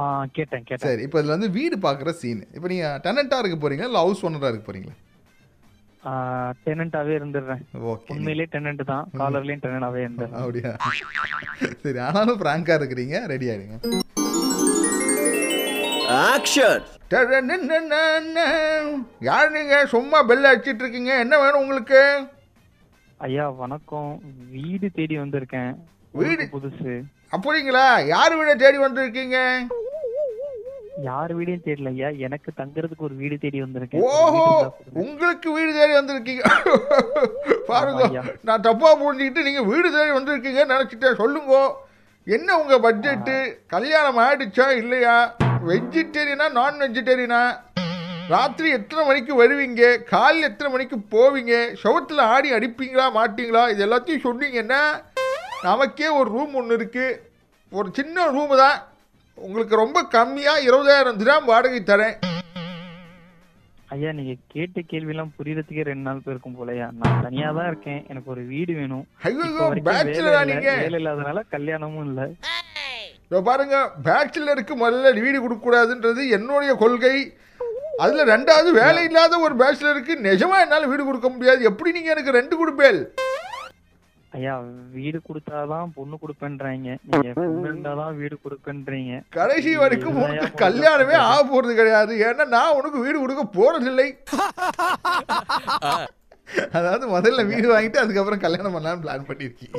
ஆ 0.00 0.02
கேட்டேன் 0.36 0.64
கேட்டேன். 0.68 0.86
சரி 0.88 1.02
இப்போ 1.06 1.18
இதில் 1.20 1.34
வந்து 1.36 1.50
வீடு 1.56 1.76
பார்க்குற 1.86 2.12
சீன் 2.20 2.44
இப்போ 2.56 2.68
நீங்கள் 2.72 3.00
டெனண்ட்டாக 3.06 3.42
இருக்க 3.42 3.58
போறீங்களா? 3.64 3.88
இல்லை 3.90 4.02
ஹவுஸ் 4.04 4.22
ஓனராக 4.26 4.52
இருக்க 4.52 4.66
போறீங்களா? 4.68 4.96
டெனண்டாவே 6.64 7.12
இருந்துடுறேன். 7.18 7.62
ஓகே. 7.92 8.10
உண்மையிலேயே 8.14 8.48
டெனண்ட் 8.54 8.82
தான். 8.90 9.04
காலர்லயும் 9.20 9.62
டெனண்டாவே 9.64 10.00
இருந்துடுறேன் 10.06 10.42
அப்படியா? 10.44 10.72
சரி 11.84 12.00
ஆனாலும் 12.06 12.40
ஃப்ராங்காக 12.40 12.78
இருக்கிறீங்க. 12.80 13.16
ரெடி 13.32 13.46
ஆயிடுங்க. 13.52 13.78
ஆக்ஷன் 16.32 16.84
யார் 19.28 19.54
நீங்க? 19.56 19.74
சும்மா 19.94 20.18
பெல் 20.28 20.50
அடிச்சிட்டு 20.50 20.82
இருக்கீங்க. 20.84 21.12
என்ன 21.24 21.34
வேணும் 21.42 21.62
உங்களுக்கு? 21.64 22.02
ஐயா 23.26 23.44
வணக்கம். 23.62 24.12
வீடு 24.54 24.86
தேடி 24.96 25.16
வந்திருக்கேன். 25.22 25.74
வீடு? 26.14 26.44
புதுசு. 26.52 26.92
அப்படிங்களா? 27.32 27.86
யார் 28.06 28.34
வீட 28.34 28.56
தேடி 28.56 28.78
வந்திருக்கீங்க? 28.78 29.38
யார் 31.02 31.32
வீடையும் 31.34 31.64
தெரியல 31.64 31.88
ஐயா. 31.88 32.08
எனக்கு 32.18 32.50
தங்குறதுக்கு 32.58 33.04
ஒரு 33.04 33.14
வீடு 33.14 33.38
தேடி 33.38 33.62
வந்திருக்கேன். 33.62 34.02
ஓஹோ! 34.10 34.44
உங்களுக்கு 34.94 35.52
வீடு 35.52 35.72
தேடி 35.72 35.92
வந்திருக்கீங்க. 35.92 36.42
பாருங்க. 37.70 38.04
நான் 38.42 38.60
தப்பா 38.60 38.90
புரிஞ்சுக்கிட்டு 38.94 39.42
நீங்க 39.42 39.62
வீடு 39.62 39.88
தேடி 39.92 40.10
வந்திருக்கீங்க 40.10 40.64
நினைச்சிட்டேன். 40.64 41.16
சொல்லுங்க. 41.16 41.56
என்ன 42.26 42.58
உங்க 42.58 42.78
பட்ஜெட்டு 42.78 43.36
கல்யாணம் 43.66 44.18
ஆயிடுச்சா 44.18 44.66
இல்லையா? 44.76 45.16
வெஜிடேரியனா 45.66 46.52
நான் 46.52 46.80
வெஜிடேரியனா 46.80 47.42
ராத்திரி 48.30 48.68
எத்தனை 48.70 49.06
மணிக்கு 49.06 49.32
வருவீங்க? 49.42 49.82
காலையில் 50.04 50.48
எத்தனை 50.48 50.72
மணிக்கு 50.72 50.96
போவீங்க? 51.12 51.54
சுவத்தில் 51.74 52.18
ஆடி 52.26 52.52
அடிப்பீங்களா 52.52 53.06
மாட்டீங்களா? 53.16 53.64
இது 53.68 53.84
எல்லாத்தையும் 53.86 54.26
சொன்னீங்கன்னா 54.28 54.82
நமக்கே 55.66 56.08
ஒரு 56.20 56.28
ரூம் 56.36 56.54
ஒன்று 56.60 56.76
இருக்குது 56.78 57.18
ஒரு 57.78 57.88
சின்ன 57.98 58.24
ரூமு 58.36 58.54
தான். 58.62 58.78
உங்களுக்கு 59.38 59.74
ரொம்ப 59.82 59.98
கம்மியாக 60.14 60.64
இருபதாயிரம் 60.68 61.20
திராம் 61.20 61.46
வாடகை 61.50 61.80
தரேன். 61.90 62.16
ஐயா 63.94 64.10
நீங்க 64.18 64.34
கேட்ட 64.52 64.78
கேள்வி 64.90 65.12
எல்லாம் 65.14 65.32
புரியறதுக்கே 65.38 65.84
ரெண்டு 65.88 66.04
நாள் 66.08 66.22
போயிருக்கும் 66.24 66.56
போலயா? 66.60 66.86
நான் 67.00 67.22
தனியா 67.26 67.48
தான் 67.58 67.68
இருக்கேன். 67.70 68.00
எனக்கு 68.10 68.28
ஒரு 68.34 68.42
வீடு 68.52 68.72
வேணும். 68.80 69.04
வேலை. 69.88 70.44
நீங்க? 70.50 70.70
இல்லாதனால 71.00 71.42
கல்யாணமும் 71.54 72.06
இல்ல. 72.08 72.28
இதோ 73.26 73.40
பாருங்க 73.50 73.76
பேச்சுலருக்கு 74.08 74.76
முதல்ல 74.84 75.14
வீடு 75.26 75.38
கொடுக்கக்கூடாதுன்றது 75.44 76.24
என்னுடைய 76.38 76.72
கொள்கை. 76.84 77.16
அதில் 78.04 78.30
ரெண்டாவது 78.34 78.70
வேலை 78.82 79.02
இல்லாத 79.08 79.34
ஒரு 79.46 79.54
பேச்சுலருக்கு 79.62 80.14
நிஜமா 80.28 80.56
என்னால் 80.64 80.90
வீடு 80.92 81.04
கொடுக்க 81.10 81.28
முடியாது. 81.34 81.62
எப்படி 81.70 81.92
நீங்கள் 81.96 82.14
எனக்கு 82.16 82.38
ரெண்டு 82.40 82.54
கொடுப்பேல் 82.62 83.00
ஐயா 84.34 84.52
வீடு 84.94 85.20
கொடுத்தாதான் 85.20 85.92
பொண்ணு 85.96 86.16
கொடுப்பேன்றாங்க. 86.16 86.88
நீங்க 87.10 87.32
பொண்ணு 87.38 87.68
இருந்தாதான் 87.68 88.16
வீடு 88.20 88.36
கொடுப்பேன்றீங்க. 88.38 89.12
கடைசி 89.36 89.76
வரைக்கும் 89.76 90.16
உனக்கு 90.22 90.48
கல்யாணமே 90.62 91.14
ஆக 91.26 91.44
போகிறது 91.44 91.74
கிடையாது. 91.74 92.12
ஏன்னா 92.26 92.44
நான் 92.54 92.76
உனக்கு 92.78 92.98
வீடு 93.04 93.18
கொடுக்க 93.18 93.42
போறதில்லை. 93.56 94.08
அதாவது 96.76 97.04
முதல்ல 97.12 97.42
வீடு 97.50 97.66
வாங்கிட்டு 97.70 98.00
அதுக்கப்புறம் 98.00 98.42
கல்யாணம் 98.42 98.74
பண்ணலாம்னு 98.74 99.02
பிளான் 99.04 99.28
பண்ணியிருக்கீங்க 99.28 99.78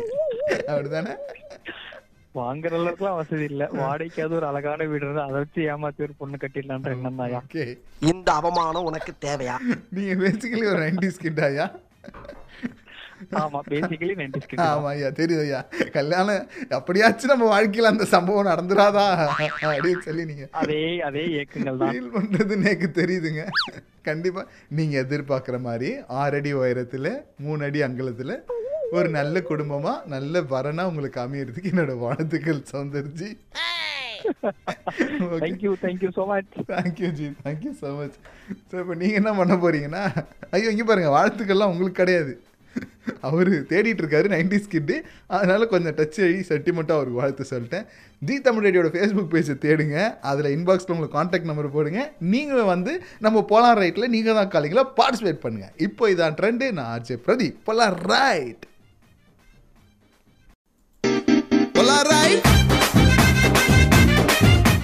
அப்படிதானே? 0.70 1.14
வாங்குற 2.36 2.74
அளவுக்குலாம் 2.78 3.18
வசதி 3.20 3.46
இல்ல. 3.50 3.64
வாடகைக்காவது 3.80 4.38
ஒரு 4.40 4.48
அழகான 4.50 4.86
வீடு 4.92 5.06
இருந்தா 5.06 5.26
அதை 5.28 5.38
வச்சு 5.44 5.62
ஏமாத்தி 5.70 6.04
ஒரு 6.06 6.14
பொண்ணு 6.20 6.38
கட்டிடலான்ற 6.38 6.96
எண்ணம் 6.96 7.20
தான் 7.22 7.36
ஓகே. 7.40 7.64
இந்த 8.12 8.28
அவமானம் 8.40 8.88
உனக்கு 8.90 9.12
தேவையா? 9.26 9.56
நீங்க 9.96 10.16
பேசிக்கலி 10.24 10.66
ஒரு 10.72 10.82
நைன்டிஸ் 10.86 11.22
கிட் 11.24 11.42
ஐயா. 11.48 11.68
ஆமா 13.42 13.60
பேசிக்கலி 13.70 14.14
நைன்டிஸ் 14.20 14.50
கிட்ட 14.50 14.66
ஆமா 14.72 14.90
ஐயா 14.94 15.10
தெரியுது 15.20 15.44
ஐயா. 15.46 15.60
கல்யாணம் 15.98 16.44
அப்படியாச்சும் 16.78 17.32
நம்ம 17.34 17.48
வாழ்க்கையில 17.54 17.92
அந்த 17.94 18.06
சம்பவம் 18.14 18.50
நடந்துராதா? 18.52 19.06
அப்படின்னு 19.70 20.06
சொல்லி 20.08 20.26
நீங்க 20.32 20.46
அதே 20.62 20.80
அதே 21.10 21.24
இயக்கங்கள் 21.36 21.80
தான். 21.82 21.94
ஃபீல் 21.94 22.14
பண்றதுன்னு 22.16 22.68
எனக்கு 22.68 22.90
தெரியுதுங்க. 23.00 23.44
கண்டிப்பா. 24.10 24.42
நீங்க 24.78 24.96
எதிர்பார்க்குற 25.04 25.60
மாதிரி 25.68 25.90
ஆறு 26.22 26.40
அடி 26.40 26.54
உயரத்துல 26.62 27.12
மூணு 27.46 27.64
அடி 27.70 27.82
அங்கலத்துல 27.88 28.34
ஒரு 28.98 29.10
நல்ல 29.18 29.38
குடும்பமா 29.48 29.94
நல்ல 30.14 30.42
வரனா 30.52 30.84
உங்களுக்கு 30.92 31.20
அமையறதுக்கு 31.24 31.72
என்னோட 31.74 31.94
வாழ்த்துக்கள் 32.04 32.62
Soundarji. 32.74 33.30
Thank you 35.42 35.72
thank you 35.82 36.10
so 36.18 36.24
much 36.30 36.54
thank you 36.72 37.10
ji 37.18 37.28
thank you 37.44 37.72
so 37.82 37.90
much 37.98 38.16
so 38.70 38.76
இப்போ 38.82 38.96
நீங்கள் 39.02 39.20
என்ன 39.22 39.32
பண்ண 39.40 39.56
போறீங்கன்னா 39.64 40.04
ஐயோ 40.56 40.72
இங்கே 40.74 40.86
பாருங்க 40.90 41.12
வாழ்த்துக்கள்லாம் 41.16 41.72
உங்களுக்கு 41.74 42.02
கிடையாது. 42.02 42.34
அவர் 43.28 43.52
தேடிட்டு 43.72 44.02
இருக்காரு 44.04 44.28
நைன்டிஸ் 44.36 44.74
கிட்டு 44.74 44.96
அதனால 45.38 45.68
கொஞ்சம் 45.74 45.96
டச் 46.00 46.20
ஆகி 46.28 46.40
சென்டிமெண்ட்டாக 46.52 46.98
அவருக்கு 47.00 47.22
வாழ்த்து 47.22 47.46
சொல்லிட்டேன். 47.54 47.86
ஜி 48.28 48.36
தமிழ் 48.48 48.66
ரேடியோட 48.68 48.90
ஃபேஸ்புக் 48.96 49.32
பேஜை 49.34 49.56
தேடுங்க. 49.66 49.98
அதில் 50.32 50.54
இன்பாக்ஸில் 50.58 50.94
உங்களுக்கு 50.96 51.18
காண்டாக்ட் 51.18 51.50
நம்பர் 51.52 51.76
போடுங்க. 51.78 52.04
நீங்களும் 52.34 52.72
வந்து 52.74 52.94
நம்ம 53.28 53.44
போலாம் 53.54 53.78
ரைட்டில் 53.84 54.14
நீங்கள் 54.16 54.40
தான் 54.40 54.54
காலிங்களா 54.56 54.86
பார்ட்டிசிபேட் 55.02 55.44
பண்ணுங்கள் 55.46 55.76
இப்போ 55.88 56.12
இதான் 56.16 56.38
ட்ரெண்டு 56.42 56.72
நான் 56.80 56.92
ஆர்ஜே 56.96 57.18
பிரதீப். 57.28 57.60
போலாம் 57.70 57.96
right 58.14 58.66
polar 61.78 62.10
right 62.16 62.55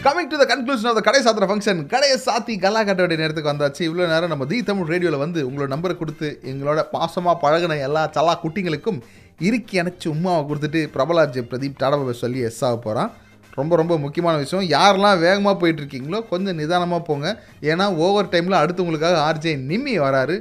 coming 0.05 0.29
to 0.29 0.37
the 0.41 0.45
conclusion 0.51 0.89
of 0.89 0.99
கடை 1.07 1.19
சாத்திர 1.25 1.47
ஃபங்க்ஷன் 1.49 1.79
கடையை 1.91 2.15
சாத்தி 2.25 2.53
கல்லா 2.63 2.81
கட்ட 2.83 3.01
வேண்டிய 3.03 3.19
நேரத்துக்கு 3.21 3.51
வந்தாச்சு. 3.51 3.81
இவ்வளோ 3.87 4.07
நேரம் 4.11 4.31
நம்ம 4.33 4.45
தி 4.51 4.57
தமிழ் 4.69 4.89
ரேடியோவில் 4.93 5.23
வந்து 5.23 5.39
உங்களோட 5.47 5.67
நம்பரை 5.73 5.95
கொடுத்து 5.97 6.27
எங்களோட 6.51 6.79
பாசமாக 6.93 7.35
பழகின 7.43 7.77
எல்லா 7.87 8.03
சலா 8.15 8.33
குட்டிங்களுக்கும் 8.43 8.99
இறுக்கி 9.47 9.75
அணைச்சி 9.81 10.07
உமாவை 10.07 10.41
கொடுத்துட்டு 10.49 10.81
பிரபலாஜ் 10.95 11.37
பிரதீப் 11.51 11.77
டாடாபாபை 11.83 12.15
சொல்லி 12.23 12.39
எஸ் 12.49 12.63
ஆக 12.69 12.77
போகிறான் 12.77 13.11
ரொம்ப 13.59 13.75
ரொம்ப 13.75 13.97
முக்கியமான 13.97 14.35
விஷயம். 14.37 14.65
யாரெல்லாம் 14.69 15.19
வேகமாக 15.19 15.55
போயிட்டுருக்கீங்களோ 15.61 16.19
கொஞ்சம் 16.27 16.55
நிதானமாக 16.55 17.03
போங்க. 17.03 17.27
ஏன்னா 17.61 17.85
ஓவர் 18.05 18.31
டைமில் 18.33 18.59
அடுத்தவங்களுக்காக 18.61 19.17
ஆர்ஜே 19.27 19.53
நிம்மி 19.71 19.95
வராரு. 20.05 20.35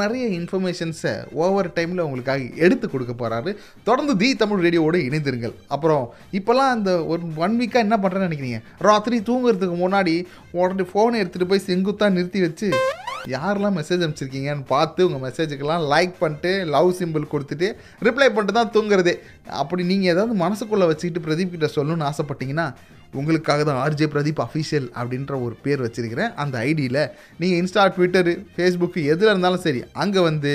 நிறைய 0.00 0.24
இன்ஃபர்மேஷன்ஸை 0.38 1.14
ஓவர் 1.32 1.70
டைமில் 1.76 2.04
உங்களுக்காக 2.06 2.48
எடுத்து 2.66 2.90
கொடுக்க 2.90 3.14
போகிறாரு 3.20 3.52
தொடர்ந்து 3.84 4.16
தி 4.16 4.30
தமிழ் 4.34 4.64
ரேடியோவோடு 4.66 5.00
இணைந்திருங்கள். 5.08 5.54
அப்புறம் 5.68 6.04
இப்போல்லாம் 6.32 6.74
அந்த 6.76 7.04
ஒரு 7.04 7.22
ஒன் 7.36 7.58
வீக்காக 7.60 7.86
என்ன 7.86 7.98
பண்ணுறேன்னு 8.02 8.28
நினைக்கிறீங்க? 8.28 8.60
ராத்திரி 8.78 9.18
தூங்குறதுக்கு 9.30 9.76
முன்னாடி 9.84 10.16
உடனே 10.60 10.86
ஃபோனை 10.92 11.20
எடுத்துகிட்டு 11.22 11.52
போய் 11.52 11.66
செங்குத்தாக 11.70 12.14
நிறுத்தி 12.16 12.40
வச்சு 12.46 12.68
யாரெல்லாம் 13.34 13.76
மெசேஜ் 13.78 14.02
அனுப்பிச்சிருக்கீங்கன்னு 14.04 14.66
பார்த்து 14.74 15.06
உங்கள் 15.06 15.24
மெசேஜுக்கெல்லாம் 15.26 15.84
லைக் 15.92 16.14
பண்ணிட்டு 16.22 16.50
லவ் 16.74 16.90
சிம்பிள் 17.00 17.30
கொடுத்துட்டு 17.32 17.68
ரிப்ளை 18.08 18.28
பண்ணிட்டு 18.34 18.58
தான் 18.58 18.72
தூங்குறதே. 18.76 19.14
அப்படி 19.62 19.84
நீங்கள் 19.92 20.12
ஏதாவது 20.14 20.36
மனசுக்குள்ளே 20.44 20.88
வச்சுக்கிட்டு 20.90 21.24
பிரதீப் 21.26 21.54
கிட்ட 21.54 21.70
சொல்லணும்னு 21.76 22.08
ஆசைப்பட்டீங்கன்னா 22.10 22.66
உங்களுக்காக 23.20 23.60
தான் 23.66 23.80
ஆர்ஜே 23.84 24.06
பிரதீப் 24.14 24.40
அஃபிஷியல் 24.44 24.88
அப்படின்ற 25.00 25.34
ஒரு 25.44 25.54
பேர் 25.64 25.84
வச்சுருக்கிறேன். 25.84 26.32
அந்த 26.42 26.56
ஐடியில் 26.70 27.02
நீங்கள் 27.40 27.58
இன்ஸ்டா 27.60 27.84
ட்விட்டரு 27.96 28.34
ஃபேஸ்புக்கு 28.54 29.02
எதில் 29.14 29.32
இருந்தாலும் 29.32 29.64
சரி 29.66 29.82
அங்கே 30.04 30.22
வந்து 30.28 30.52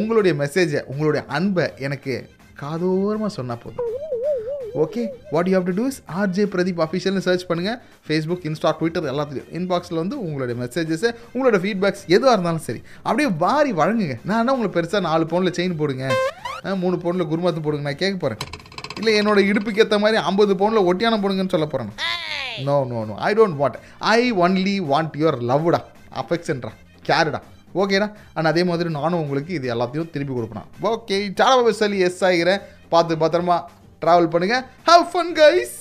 உங்களுடைய 0.00 0.34
மெசேஜை 0.44 0.82
உங்களுடைய 0.94 1.24
அன்பை 1.38 1.66
எனக்கு 1.88 2.16
காதோரமாக 2.62 3.32
சொன்னால் 3.38 3.62
போதும். 3.64 3.88
Okay 4.82 5.02
what 5.34 5.48
you 5.50 5.54
have 5.58 5.66
to 5.68 5.74
do is 5.78 5.96
RJ 6.20 6.44
Pradeep 6.52 6.78
அஃபிஷியல்னு 6.84 7.22
search 7.26 7.44
பண்ணுங்கள் 7.48 7.78
ஃபேஸ்புக் 8.06 8.44
இன்ஸ்டா 8.48 8.70
ட்விட்டர் 8.78 9.08
எல்லாத்துலையும். 9.12 9.48
இன்பாக்ஸில் 9.58 10.00
வந்து 10.02 10.16
உங்களுடைய 10.24 10.56
மெசேஜஸை 10.62 11.10
உங்களோட 11.34 11.58
ஃபீட்பேக்ஸ் 11.64 12.04
எதுவாக 12.14 12.34
இருந்தாலும் 12.36 12.64
சரி 12.68 12.80
அப்படியே 13.06 13.28
வாரி 13.44 13.72
வழங்குங்க. 13.80 14.16
நான் 14.28 14.40
என்ன 14.42 14.54
உங்களுக்கு 14.56 14.76
பெருசாக 14.78 15.02
நாலு 15.08 15.26
பவுனில் 15.32 15.56
செயின் 15.58 15.78
போடுங்க? 15.80 16.06
மூணு 16.84 16.96
பவுனில் 17.04 17.28
குருமாத்து 17.32 17.64
போடுங்க 17.66 17.86
நான் 17.88 18.00
கேட்க 18.02 18.16
போகிறேன் 18.24 18.42
இல்லை 19.00 19.12
என்னோட 19.20 19.40
இடுப்புக்கு 19.50 19.82
ஏற்ற 19.84 19.98
மாதிரி 20.04 20.20
ஐம்பது 20.30 20.54
பவுனில் 20.62 20.86
ஒட்டியானம் 20.90 21.22
போடுங்கன்னு 21.24 21.54
சொல்ல 21.56 21.68
போகிறேன் 21.74 21.92
no 22.68 22.76
no 22.92 23.00
no 23.10 23.14
I 23.28 23.30
don't 23.38 23.58
want 23.60 23.78
I 24.16 24.20
only 24.44 24.76
want 24.92 25.14
your 25.22 25.38
லவ்டா 25.50 25.80
அஃபெக்ஷன்டா 26.22 26.70
கேருடா 27.08 27.40
ஓகேடா 27.82 28.08
அண்ட் 28.36 28.48
அதே 28.50 28.62
மாதிரி 28.70 28.88
நானும் 28.96 29.20
உங்களுக்கு 29.24 29.52
இது 29.58 29.66
எல்லாத்தையும் 29.74 30.10
திருப்பி 30.14 30.34
கொடுப்பேன். 30.34 30.66
ஓகே 30.90 31.18
சாலபாபு 31.38 31.72
சொல்லி 31.82 31.98
எஸ் 32.08 32.24
ஆகிறேன் 32.30 32.60
பார்த்து 32.92 33.22
பத்திரமா 33.22 33.56
ட்ராவல் 34.02 34.32
பண்ணுங்கள் 34.34 34.64
ஹவ் 34.86 35.06
ஃபன் 35.12 35.32
கைஸ் 35.38 35.74